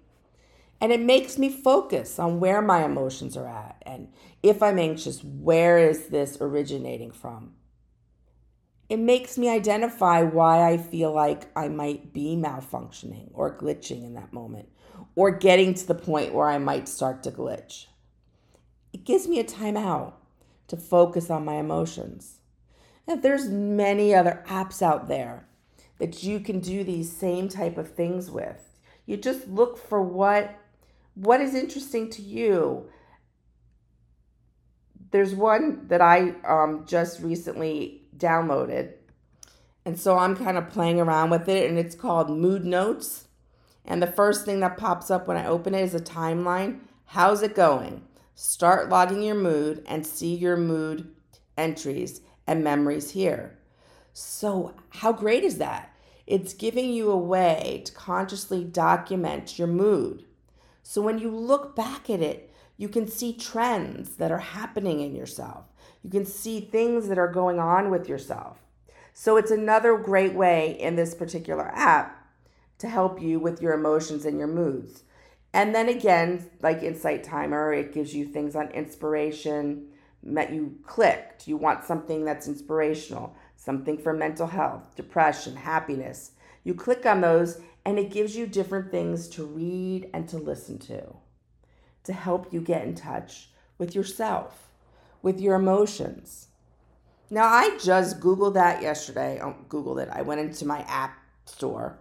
And 0.81 0.92
it 0.92 1.01
makes 1.01 1.38
me 1.38 1.51
focus 1.51 2.18
on 2.18 2.40
where 2.40 2.61
my 2.61 2.85
emotions 2.85 3.37
are 3.37 3.49
at. 3.49 3.83
And 3.83 4.09
if 4.42 4.62
I'm 4.62 4.79
anxious, 4.79 5.22
where 5.22 5.79
is 5.79 6.07
this 6.09 6.38
originating 6.40 7.11
from? 7.11 7.56
It 8.88 8.99
makes 8.99 9.37
me 9.37 9.49
identify 9.49 10.22
why 10.22 10.70
I 10.70 10.77
feel 10.77 11.12
like 11.12 11.51
I 11.57 11.68
might 11.68 12.12
be 12.12 12.37
malfunctioning 12.37 13.31
or 13.35 13.57
glitching 13.57 14.05
in 14.05 14.14
that 14.14 14.33
moment, 14.33 14.68
or 15.16 15.31
getting 15.31 15.75
to 15.75 15.87
the 15.87 15.94
point 15.94 16.35
where 16.35 16.49
I 16.49 16.59
might 16.59 16.88
start 16.88 17.22
to 17.25 17.31
glitch. 17.31 17.87
It 18.92 19.05
gives 19.05 19.27
me 19.27 19.40
a 19.40 19.44
timeout 19.44 20.14
to 20.68 20.77
focus 20.77 21.31
on 21.31 21.44
my 21.44 21.55
emotions. 21.55 22.38
And 23.09 23.22
there's 23.22 23.49
many 23.49 24.14
other 24.14 24.44
apps 24.46 24.83
out 24.83 25.09
there 25.09 25.46
that 25.99 26.22
you 26.22 26.40
can 26.40 26.61
do 26.61 26.85
these 26.85 27.11
same 27.11 27.49
type 27.49 27.79
of 27.79 27.94
things 27.94 28.31
with. 28.31 28.79
You 29.05 29.16
just 29.16 29.49
look 29.49 29.79
for 29.79 30.03
what 30.03 30.59
what 31.14 31.40
is 31.40 31.55
interesting 31.55 32.11
to 32.11 32.22
you. 32.22 32.90
there's 35.11 35.35
one 35.35 35.87
that 35.88 36.01
I 36.01 36.35
um, 36.46 36.85
just 36.87 37.20
recently 37.22 38.03
downloaded. 38.18 38.94
And 39.85 39.98
so 39.98 40.18
I'm 40.18 40.37
kind 40.37 40.59
of 40.59 40.70
playing 40.70 41.00
around 41.00 41.31
with 41.31 41.48
it, 41.48 41.68
and 41.68 41.79
it's 41.79 41.94
called 41.94 42.31
Mood 42.31 42.64
Notes. 42.64 43.29
And 43.85 44.02
the 44.02 44.07
first 44.07 44.44
thing 44.44 44.61
that 44.61 44.76
pops 44.76 45.11
up 45.11 45.29
when 45.29 45.37
I 45.37 45.46
open 45.46 45.74
it 45.74 45.83
is 45.83 45.94
a 45.94 46.00
timeline. 46.00 46.81
How's 47.07 47.42
it 47.42 47.55
going? 47.55 48.02
Start 48.35 48.88
logging 48.88 49.22
your 49.22 49.37
mood 49.37 49.85
and 49.87 50.05
see 50.05 50.35
your 50.35 50.57
mood 50.57 51.14
entries 51.57 52.20
and 52.46 52.64
memories 52.64 53.11
here. 53.11 53.59
So, 54.12 54.74
how 54.90 55.12
great 55.12 55.44
is 55.44 55.59
that? 55.59 55.94
It's 56.26 56.52
giving 56.52 56.90
you 56.92 57.11
a 57.11 57.16
way 57.16 57.83
to 57.85 57.92
consciously 57.92 58.64
document 58.64 59.59
your 59.59 59.68
mood. 59.68 60.24
So, 60.83 61.00
when 61.00 61.18
you 61.18 61.31
look 61.31 61.76
back 61.76 62.11
at 62.11 62.20
it, 62.20 62.52
you 62.76 62.88
can 62.88 63.09
see 63.09 63.33
trends 63.33 64.16
that 64.16 64.33
are 64.33 64.38
happening 64.38 65.00
in 65.00 65.14
yourself. 65.14 65.72
You 66.07 66.12
can 66.12 66.25
see 66.25 66.61
things 66.61 67.09
that 67.09 67.19
are 67.19 67.27
going 67.27 67.59
on 67.59 67.90
with 67.90 68.09
yourself. 68.09 68.59
So, 69.12 69.37
it's 69.37 69.51
another 69.51 69.99
great 69.99 70.35
way 70.35 70.79
in 70.79 70.95
this 70.95 71.16
particular 71.16 71.69
app 71.75 72.31
to 72.79 72.88
help 72.88 73.21
you 73.21 73.40
with 73.40 73.61
your 73.61 73.73
emotions 73.73 74.25
and 74.25 74.38
your 74.38 74.47
moods. 74.47 75.03
And 75.53 75.75
then 75.75 75.88
again, 75.88 76.49
like 76.62 76.85
Insight 76.85 77.25
Timer, 77.25 77.73
it 77.73 77.92
gives 77.92 78.14
you 78.14 78.25
things 78.25 78.55
on 78.55 78.69
inspiration 78.69 79.88
that 80.23 80.53
you 80.53 80.79
clicked. 80.85 81.49
You 81.49 81.57
want 81.57 81.83
something 81.83 82.25
that's 82.25 82.47
inspirational, 82.47 83.35
something 83.57 83.99
for 83.99 84.12
mental 84.12 84.47
health, 84.47 84.95
depression, 84.95 85.57
happiness. 85.57 86.31
You 86.62 86.75
click 86.75 87.05
on 87.05 87.21
those 87.21 87.61
and 87.85 87.99
it 87.99 88.12
gives 88.12 88.37
you 88.37 88.47
different 88.47 88.92
things 88.92 89.27
to 89.31 89.45
read 89.45 90.09
and 90.14 90.29
to 90.29 90.37
listen 90.38 90.79
to 90.79 91.16
to 92.05 92.12
help 92.12 92.53
you 92.53 92.61
get 92.61 92.85
in 92.85 92.95
touch 92.95 93.49
with 93.79 93.97
yourself, 93.97 94.69
with 95.27 95.41
your 95.41 95.57
emotions. 95.57 96.47
Now, 97.31 97.49
I 97.49 97.77
just 97.83 98.21
Googled 98.21 98.55
that 98.55 98.81
yesterday. 98.81 99.41
Oh, 99.43 99.57
Googled 99.69 100.01
it. 100.01 100.09
I 100.12 100.23
went 100.23 100.41
into 100.41 100.65
my 100.65 100.83
app 100.83 101.19
store. 101.47 101.99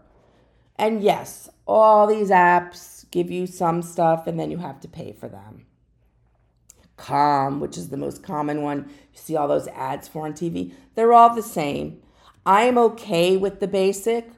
And 0.76 1.02
yes, 1.02 1.50
all 1.66 2.06
these 2.06 2.30
apps 2.30 3.10
give 3.10 3.32
you 3.32 3.48
some 3.48 3.82
stuff 3.82 4.28
and 4.28 4.40
then 4.40 4.52
you 4.52 4.58
have 4.60 4.80
to 4.82 4.88
pay 4.88 5.12
for 5.12 5.28
them. 5.28 5.66
Calm, 6.98 7.60
which 7.60 7.80
is 7.80 7.90
the 7.90 7.98
most 7.98 8.22
common 8.22 8.62
one, 8.62 8.90
you 9.12 9.20
see 9.20 9.36
all 9.36 9.48
those 9.48 9.68
ads 9.70 10.08
for 10.08 10.28
on 10.28 10.34
TV, 10.34 10.74
they're 10.94 11.12
all 11.12 11.34
the 11.34 11.42
same. 11.42 12.04
I'm 12.46 12.78
okay 12.78 13.38
with 13.38 13.60
the 13.60 13.68
basic, 13.68 14.30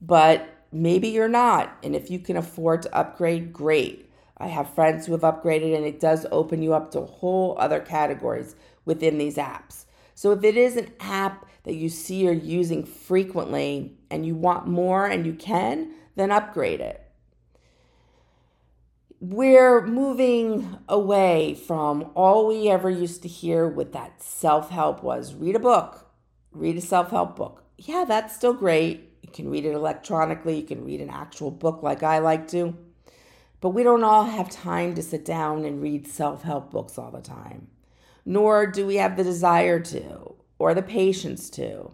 but 0.00 0.48
maybe 0.70 1.08
you're 1.08 1.26
not. 1.26 1.76
And 1.82 1.96
if 1.96 2.08
you 2.08 2.20
can 2.20 2.36
afford 2.36 2.82
to 2.82 2.96
upgrade, 2.96 3.52
great. 3.52 4.11
I 4.42 4.48
have 4.48 4.74
friends 4.74 5.06
who 5.06 5.12
have 5.12 5.20
upgraded, 5.20 5.76
and 5.76 5.86
it 5.86 6.00
does 6.00 6.26
open 6.32 6.62
you 6.62 6.74
up 6.74 6.90
to 6.90 7.02
whole 7.02 7.56
other 7.60 7.78
categories 7.78 8.56
within 8.84 9.16
these 9.16 9.36
apps. 9.36 9.84
So 10.16 10.32
if 10.32 10.42
it 10.42 10.56
is 10.56 10.76
an 10.76 10.92
app 10.98 11.46
that 11.62 11.74
you 11.74 11.88
see 11.88 12.24
you're 12.24 12.32
using 12.32 12.84
frequently 12.84 13.96
and 14.10 14.26
you 14.26 14.34
want 14.34 14.66
more 14.66 15.06
and 15.06 15.24
you 15.24 15.34
can, 15.34 15.92
then 16.16 16.32
upgrade 16.32 16.80
it. 16.80 17.00
We're 19.20 19.86
moving 19.86 20.76
away 20.88 21.54
from 21.54 22.10
all 22.16 22.48
we 22.48 22.68
ever 22.68 22.90
used 22.90 23.22
to 23.22 23.28
hear 23.28 23.68
with 23.68 23.92
that 23.92 24.20
self 24.20 24.70
help 24.70 25.04
was 25.04 25.34
read 25.34 25.54
a 25.54 25.60
book, 25.60 26.10
read 26.50 26.76
a 26.76 26.80
self 26.80 27.10
help 27.10 27.36
book. 27.36 27.62
Yeah, 27.78 28.04
that's 28.06 28.34
still 28.34 28.54
great. 28.54 29.12
You 29.22 29.30
can 29.30 29.48
read 29.48 29.64
it 29.64 29.74
electronically, 29.74 30.56
you 30.56 30.66
can 30.66 30.84
read 30.84 31.00
an 31.00 31.10
actual 31.10 31.52
book 31.52 31.84
like 31.84 32.02
I 32.02 32.18
like 32.18 32.48
to. 32.48 32.76
But 33.62 33.70
we 33.70 33.84
don't 33.84 34.02
all 34.02 34.24
have 34.24 34.50
time 34.50 34.96
to 34.96 35.02
sit 35.02 35.24
down 35.24 35.64
and 35.64 35.80
read 35.80 36.08
self 36.08 36.42
help 36.42 36.72
books 36.72 36.98
all 36.98 37.12
the 37.12 37.20
time, 37.20 37.68
nor 38.26 38.66
do 38.66 38.84
we 38.84 38.96
have 38.96 39.16
the 39.16 39.22
desire 39.22 39.78
to 39.78 40.34
or 40.58 40.74
the 40.74 40.82
patience 40.82 41.48
to. 41.50 41.92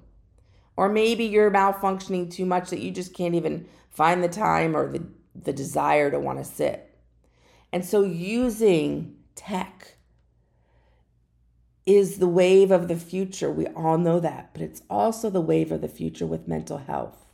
Or 0.78 0.88
maybe 0.88 1.24
you're 1.24 1.50
malfunctioning 1.50 2.30
too 2.32 2.46
much 2.46 2.70
that 2.70 2.80
you 2.80 2.90
just 2.90 3.12
can't 3.14 3.34
even 3.34 3.68
find 3.90 4.24
the 4.24 4.28
time 4.28 4.74
or 4.74 4.90
the, 4.90 5.04
the 5.34 5.52
desire 5.52 6.10
to 6.10 6.18
want 6.18 6.38
to 6.38 6.44
sit. 6.44 6.96
And 7.70 7.84
so 7.84 8.02
using 8.02 9.16
tech 9.34 9.96
is 11.84 12.16
the 12.16 12.28
wave 12.28 12.70
of 12.70 12.88
the 12.88 12.96
future. 12.96 13.50
We 13.50 13.66
all 13.66 13.98
know 13.98 14.20
that, 14.20 14.54
but 14.54 14.62
it's 14.62 14.80
also 14.88 15.28
the 15.28 15.42
wave 15.42 15.70
of 15.70 15.82
the 15.82 15.88
future 15.88 16.26
with 16.26 16.48
mental 16.48 16.78
health 16.78 17.26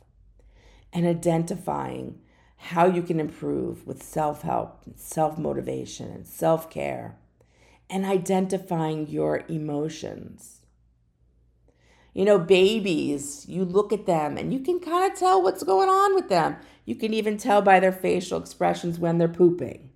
and 0.91 1.05
identifying 1.05 2.19
how 2.57 2.85
you 2.85 3.01
can 3.01 3.19
improve 3.19 3.85
with 3.85 4.01
self 4.01 4.41
help, 4.41 4.81
self 4.95 5.37
motivation, 5.37 6.09
and 6.11 6.25
self 6.25 6.69
care, 6.69 7.17
and 7.89 8.05
identifying 8.05 9.07
your 9.07 9.43
emotions. 9.47 10.61
You 12.13 12.23
know, 12.23 12.39
babies, 12.39 13.45
you 13.47 13.65
look 13.65 13.91
at 13.91 14.05
them 14.05 14.37
and 14.37 14.53
you 14.53 14.59
can 14.61 14.79
kind 14.79 15.11
of 15.11 15.19
tell 15.19 15.43
what's 15.43 15.63
going 15.63 15.89
on 15.89 16.15
with 16.15 16.29
them. 16.29 16.55
You 16.85 16.95
can 16.95 17.13
even 17.13 17.37
tell 17.37 17.61
by 17.61 17.81
their 17.81 17.91
facial 17.91 18.39
expressions 18.39 18.97
when 18.97 19.17
they're 19.17 19.27
pooping 19.27 19.89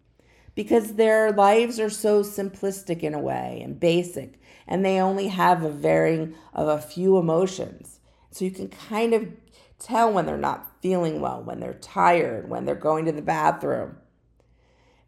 because 0.60 0.96
their 0.96 1.32
lives 1.32 1.80
are 1.80 1.90
so 1.90 2.22
simplistic 2.22 3.00
in 3.02 3.14
a 3.14 3.20
way 3.20 3.62
and 3.64 3.80
basic, 3.80 4.42
and 4.68 4.84
they 4.84 5.00
only 5.00 5.30
have 5.30 5.64
a 5.64 5.70
varying 5.70 6.36
of 6.54 6.68
a 6.68 6.82
few 6.82 7.18
emotions. 7.18 8.02
So 8.32 8.44
you 8.44 8.52
can 8.52 8.68
kind 8.68 9.14
of 9.14 9.32
tell 9.80 10.12
when 10.12 10.26
they're 10.26 10.38
not 10.38 10.69
feeling 10.82 11.22
well, 11.22 11.44
when 11.44 11.60
they're 11.60 11.74
tired, 11.74 12.50
when 12.50 12.66
they're 12.66 12.76
going 12.76 13.06
to 13.06 13.12
the 13.12 13.22
bathroom. 13.22 13.98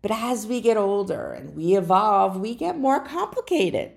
But 0.02 0.12
as 0.12 0.48
we 0.48 0.62
get 0.62 0.78
older 0.78 1.32
and 1.32 1.56
we 1.56 1.76
evolve, 1.76 2.40
we 2.40 2.56
get 2.56 2.78
more 2.78 3.00
complicated. 3.00 3.92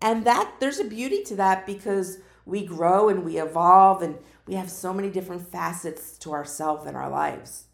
And 0.00 0.24
that 0.24 0.54
there's 0.60 0.78
a 0.78 0.84
beauty 0.84 1.22
to 1.24 1.36
that 1.36 1.66
because 1.66 2.18
we 2.46 2.64
grow 2.64 3.08
and 3.08 3.24
we 3.24 3.38
evolve 3.38 4.00
and 4.00 4.18
we 4.46 4.54
have 4.54 4.70
so 4.70 4.94
many 4.94 5.10
different 5.10 5.46
facets 5.46 6.16
to 6.18 6.32
ourselves 6.32 6.86
and 6.86 6.96
our 6.96 7.10
lives. 7.10 7.64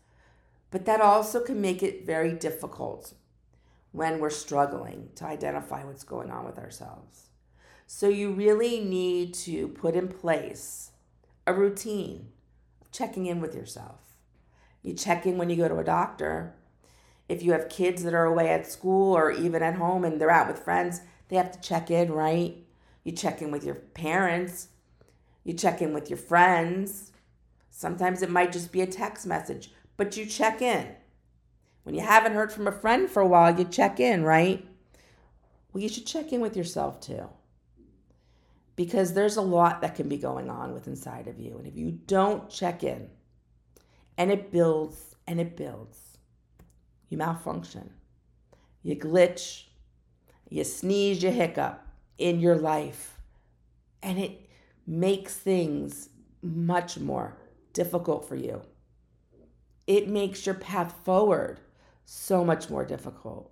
But 0.71 0.87
that 0.87 1.01
also 1.01 1.41
can 1.41 1.61
make 1.61 1.83
it 1.83 2.05
very 2.05 2.33
difficult 2.33 3.15
when 3.93 4.19
we're 4.19 4.31
struggling 4.31 5.11
to 5.15 5.25
identify 5.25 5.85
what's 5.85 6.03
going 6.03 6.31
on 6.31 6.45
with 6.45 6.59
ourselves. 6.59 7.29
So 7.87 8.09
you 8.09 8.33
really 8.33 8.81
need 8.81 9.35
to 9.35 9.69
put 9.69 9.95
in 9.95 10.09
place 10.09 10.91
a 11.47 11.55
routine 11.55 12.31
checking 12.95 13.27
in 13.27 13.41
with 13.41 13.55
yourself. 13.55 14.01
You 14.83 14.95
check 14.95 15.27
in 15.27 15.37
when 15.37 15.51
you 15.51 15.57
go 15.57 15.69
to 15.69 15.79
a 15.79 15.85
doctor. 15.85 16.55
If 17.29 17.43
you 17.43 17.53
have 17.53 17.69
kids 17.69 18.05
that 18.05 18.15
are 18.15 18.25
away 18.25 18.51
at 18.51 18.71
school 18.71 19.17
or 19.17 19.33
even 19.33 19.63
at 19.63 19.75
home 19.75 20.05
and 20.05 20.21
they're 20.21 20.31
out 20.31 20.47
with 20.47 20.61
friends, 20.61 21.01
they 21.29 21.37
have 21.37 21.51
to 21.53 21.61
check 21.61 21.91
in, 21.91 22.13
right? 22.13 22.57
You 23.03 23.13
check 23.13 23.43
in 23.43 23.51
with 23.51 23.65
your 23.65 23.75
parents. 23.75 24.69
You 25.43 25.55
check 25.55 25.83
in 25.83 25.93
with 25.93 26.09
your 26.09 26.19
friends. 26.19 27.11
Sometimes 27.71 28.23
it 28.23 28.31
might 28.31 28.53
just 28.53 28.71
be 28.71 28.83
a 28.83 28.87
text 28.87 29.27
message, 29.27 29.73
but 29.97 30.17
you 30.17 30.25
check 30.25 30.63
in. 30.63 30.87
When 31.83 31.95
you 31.95 32.03
haven't 32.03 32.35
heard 32.35 32.53
from 32.53 32.69
a 32.69 32.73
friend 32.73 33.11
for 33.11 33.21
a 33.21 33.27
while, 33.27 33.59
you 33.59 33.65
check 33.65 33.99
in, 33.99 34.23
right? 34.23 34.65
Well, 35.73 35.83
you 35.83 35.89
should 35.89 36.07
check 36.07 36.33
in 36.33 36.41
with 36.41 36.57
yourself 36.57 37.01
too 37.01 37.29
because 38.77 39.13
there's 39.13 39.37
a 39.37 39.43
lot 39.43 39.81
that 39.81 39.95
can 39.95 40.09
be 40.09 40.17
going 40.17 40.51
on 40.51 40.73
with 40.73 40.87
inside 40.87 41.29
of 41.29 41.39
you. 41.39 41.57
And 41.59 41.67
if 41.67 41.77
you 41.77 41.91
don't 41.91 42.49
check 42.51 42.83
in, 42.83 43.09
and 44.17 44.31
it 44.31 44.53
builds 44.53 45.17
and 45.27 45.41
it 45.41 45.57
builds, 45.57 46.19
you 47.09 47.19
malfunction, 47.19 47.91
you 48.83 48.97
glitch, 48.97 49.65
you 50.49 50.65
sneeze, 50.65 51.23
you 51.23 51.31
hiccup 51.31 51.87
in 52.19 52.41
your 52.41 52.57
life, 52.57 53.19
and 54.03 54.19
it 54.19 54.49
makes 54.87 55.35
things 55.35 56.11
much 56.43 56.99
more 56.99 57.37
difficult 57.73 58.29
for 58.29 58.37
you. 58.37 58.63
It 59.87 60.09
makes 60.09 60.47
your 60.47 60.55
path 60.55 60.95
forward 61.05 61.61
so 62.05 62.45
much 62.45 62.71
more 62.71 62.85
difficult. 62.85 63.51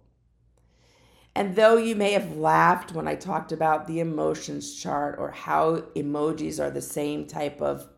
And 1.35 1.57
though 1.57 1.77
you 1.77 1.97
may 1.97 2.13
have 2.13 2.37
laughed 2.37 2.93
when 2.93 3.09
I 3.09 3.15
talked 3.15 3.53
about 3.53 3.87
the 3.87 4.01
emotions 4.01 4.75
chart 4.75 5.17
or 5.19 5.31
how 5.31 5.81
emojis 5.97 6.61
are 6.61 6.71
the 6.71 6.83
same 6.83 7.27
type 7.27 7.63
of 7.63 7.89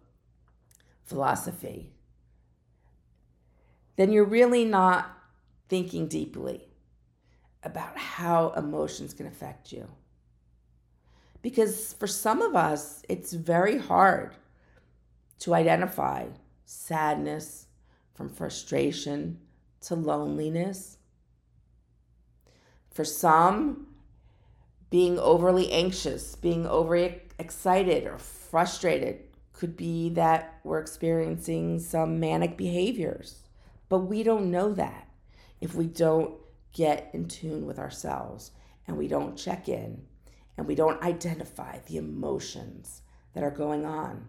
philosophy, 1.02 1.92
then 3.96 4.12
you're 4.12 4.24
really 4.24 4.64
not 4.64 5.10
thinking 5.68 6.06
deeply 6.06 6.68
about 7.62 7.96
how 7.96 8.50
emotions 8.50 9.14
can 9.14 9.26
affect 9.26 9.72
you. 9.72 9.88
Because 11.42 11.92
for 11.94 12.06
some 12.06 12.40
of 12.40 12.54
us, 12.54 13.02
it's 13.08 13.32
very 13.32 13.78
hard 13.78 14.36
to 15.40 15.54
identify 15.54 16.26
sadness 16.64 17.66
from 18.14 18.28
frustration 18.28 19.38
to 19.80 19.94
loneliness 19.94 20.98
for 22.94 23.04
some, 23.04 23.88
being 24.88 25.18
overly 25.18 25.70
anxious, 25.72 26.36
being 26.36 26.66
overly 26.66 27.20
excited 27.38 28.06
or 28.06 28.16
frustrated 28.16 29.18
could 29.52 29.76
be 29.76 30.08
that 30.10 30.60
we're 30.64 30.78
experiencing 30.78 31.80
some 31.80 32.20
manic 32.20 32.56
behaviors. 32.56 33.40
But 33.88 34.00
we 34.00 34.22
don't 34.22 34.50
know 34.50 34.72
that 34.72 35.08
if 35.60 35.74
we 35.74 35.86
don't 35.86 36.34
get 36.72 37.10
in 37.12 37.26
tune 37.26 37.66
with 37.66 37.78
ourselves 37.78 38.52
and 38.86 38.96
we 38.96 39.08
don't 39.08 39.36
check 39.36 39.68
in 39.68 40.02
and 40.56 40.66
we 40.66 40.74
don't 40.74 41.02
identify 41.02 41.78
the 41.86 41.96
emotions 41.96 43.02
that 43.32 43.42
are 43.42 43.50
going 43.50 43.84
on. 43.84 44.26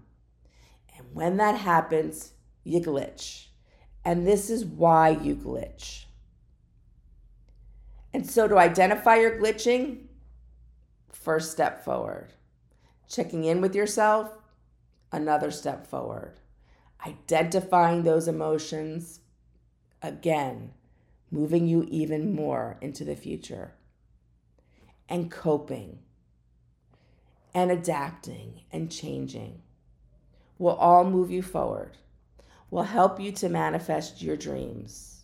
And 0.98 1.06
when 1.14 1.38
that 1.38 1.58
happens, 1.60 2.34
you 2.64 2.80
glitch. 2.82 3.48
And 4.04 4.26
this 4.26 4.50
is 4.50 4.66
why 4.66 5.10
you 5.10 5.36
glitch. 5.36 6.05
And 8.16 8.26
so 8.26 8.48
to 8.48 8.58
identify 8.58 9.18
your 9.18 9.38
glitching, 9.38 10.04
first 11.12 11.52
step 11.52 11.84
forward. 11.84 12.32
Checking 13.10 13.44
in 13.44 13.60
with 13.60 13.76
yourself, 13.76 14.38
another 15.12 15.52
step 15.52 15.86
forward. 15.86 16.40
Identifying 17.06 18.04
those 18.04 18.30
emotions, 18.30 19.20
again, 20.02 20.72
moving 21.30 21.68
you 21.68 21.86
even 21.90 22.34
more 22.34 22.78
into 22.80 23.04
the 23.04 23.18
future. 23.18 23.74
And 25.10 25.30
coping 25.30 26.00
and 27.54 27.70
adapting 27.70 28.62
and 28.72 28.90
changing 28.90 29.62
will 30.58 30.76
all 30.76 31.04
move 31.04 31.30
you 31.30 31.42
forward, 31.42 31.98
will 32.72 32.84
help 32.84 33.20
you 33.20 33.34
to 33.34 33.50
manifest 33.50 34.22
your 34.22 34.38
dreams, 34.38 35.15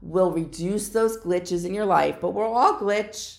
will 0.00 0.30
reduce 0.30 0.88
those 0.88 1.18
glitches 1.18 1.64
in 1.64 1.74
your 1.74 1.86
life, 1.86 2.18
but 2.20 2.30
we're 2.30 2.46
all 2.46 2.78
glitch. 2.78 3.38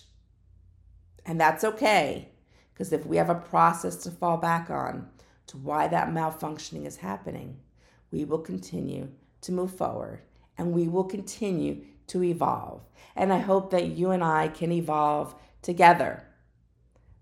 And 1.24 1.40
that's 1.40 1.64
okay, 1.64 2.28
because 2.72 2.92
if 2.92 3.06
we 3.06 3.16
have 3.16 3.30
a 3.30 3.34
process 3.34 3.96
to 3.96 4.10
fall 4.10 4.36
back 4.36 4.70
on 4.70 5.08
to 5.48 5.56
why 5.56 5.88
that 5.88 6.08
malfunctioning 6.08 6.86
is 6.86 6.96
happening, 6.96 7.58
we 8.10 8.24
will 8.24 8.38
continue 8.38 9.08
to 9.42 9.52
move 9.52 9.74
forward 9.74 10.20
and 10.56 10.72
we 10.72 10.88
will 10.88 11.04
continue 11.04 11.84
to 12.08 12.22
evolve. 12.22 12.82
And 13.14 13.32
I 13.32 13.38
hope 13.38 13.70
that 13.70 13.86
you 13.86 14.10
and 14.10 14.24
I 14.24 14.48
can 14.48 14.72
evolve 14.72 15.34
together. 15.62 16.24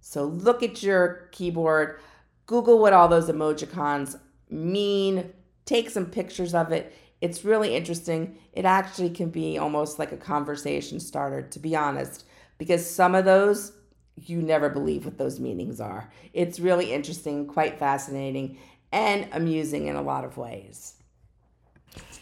So 0.01 0.25
look 0.25 0.63
at 0.63 0.83
your 0.83 1.29
keyboard, 1.33 1.99
Google 2.47 2.79
what 2.79 2.93
all 2.93 3.09
those 3.09 3.29
emojicons 3.29 4.19
mean, 4.49 5.33
take 5.65 5.91
some 5.91 6.07
pictures 6.07 6.55
of 6.55 6.71
it. 6.71 6.95
It's 7.21 7.45
really 7.45 7.75
interesting. 7.75 8.39
It 8.53 8.65
actually 8.65 9.11
can 9.11 9.31
be 9.31 9.59
almost 9.59 9.99
like 9.99 10.13
a 10.13 10.17
conversation 10.17 11.01
starter, 11.01 11.43
to 11.43 11.59
be 11.59 11.75
honest, 11.75 12.25
because 12.59 12.89
some 12.89 13.15
of 13.15 13.25
those 13.25 13.73
you 14.17 14.41
never 14.41 14.69
believe 14.69 15.05
what 15.05 15.19
those 15.19 15.41
meanings 15.41 15.81
are. 15.81 16.11
It's 16.33 16.59
really 16.61 16.93
interesting, 16.93 17.47
quite 17.47 17.79
fascinating, 17.79 18.59
and 18.93 19.29
amusing 19.33 19.87
in 19.87 19.97
a 19.97 20.03
lot 20.03 20.25
of 20.25 20.37
ways. 20.37 20.95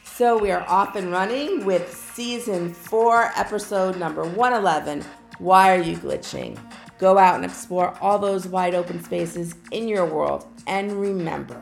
So 0.05 0.39
we 0.39 0.51
are 0.51 0.65
off 0.69 0.97
and 0.97 1.11
running 1.11 1.65
with 1.65 1.93
season 1.93 2.73
four, 2.73 3.33
episode 3.37 3.97
number 3.97 4.23
111 4.23 5.05
Why 5.39 5.75
Are 5.77 5.81
You 5.81 5.97
Glitching? 5.97 6.59
Go 6.99 7.19
out 7.19 7.35
and 7.35 7.45
explore 7.45 7.97
all 8.01 8.19
those 8.19 8.47
wide 8.47 8.75
open 8.75 9.03
spaces 9.03 9.57
in 9.73 9.89
your 9.89 10.07
world. 10.07 10.47
And 10.67 10.93
remember, 11.01 11.61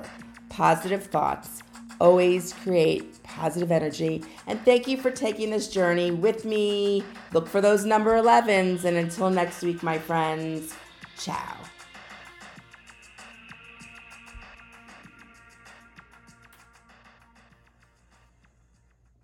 positive 0.51 1.05
thoughts 1.05 1.63
always 2.03 2.53
create 2.53 3.23
positive 3.23 3.71
energy. 3.71 4.25
And 4.49 4.63
thank 4.65 4.89
you 4.89 4.97
for 4.97 5.11
taking 5.13 5.51
this 5.51 5.69
journey 5.69 6.11
with 6.11 6.45
me. 6.45 7.05
Look 7.33 7.47
for 7.47 7.61
those 7.61 7.85
number 7.85 8.21
11s. 8.21 8.85
And 8.85 8.97
until 8.97 9.31
next 9.31 9.63
week, 9.63 9.83
my 9.85 9.99
friends, 9.99 10.75
ciao. 11.17 11.62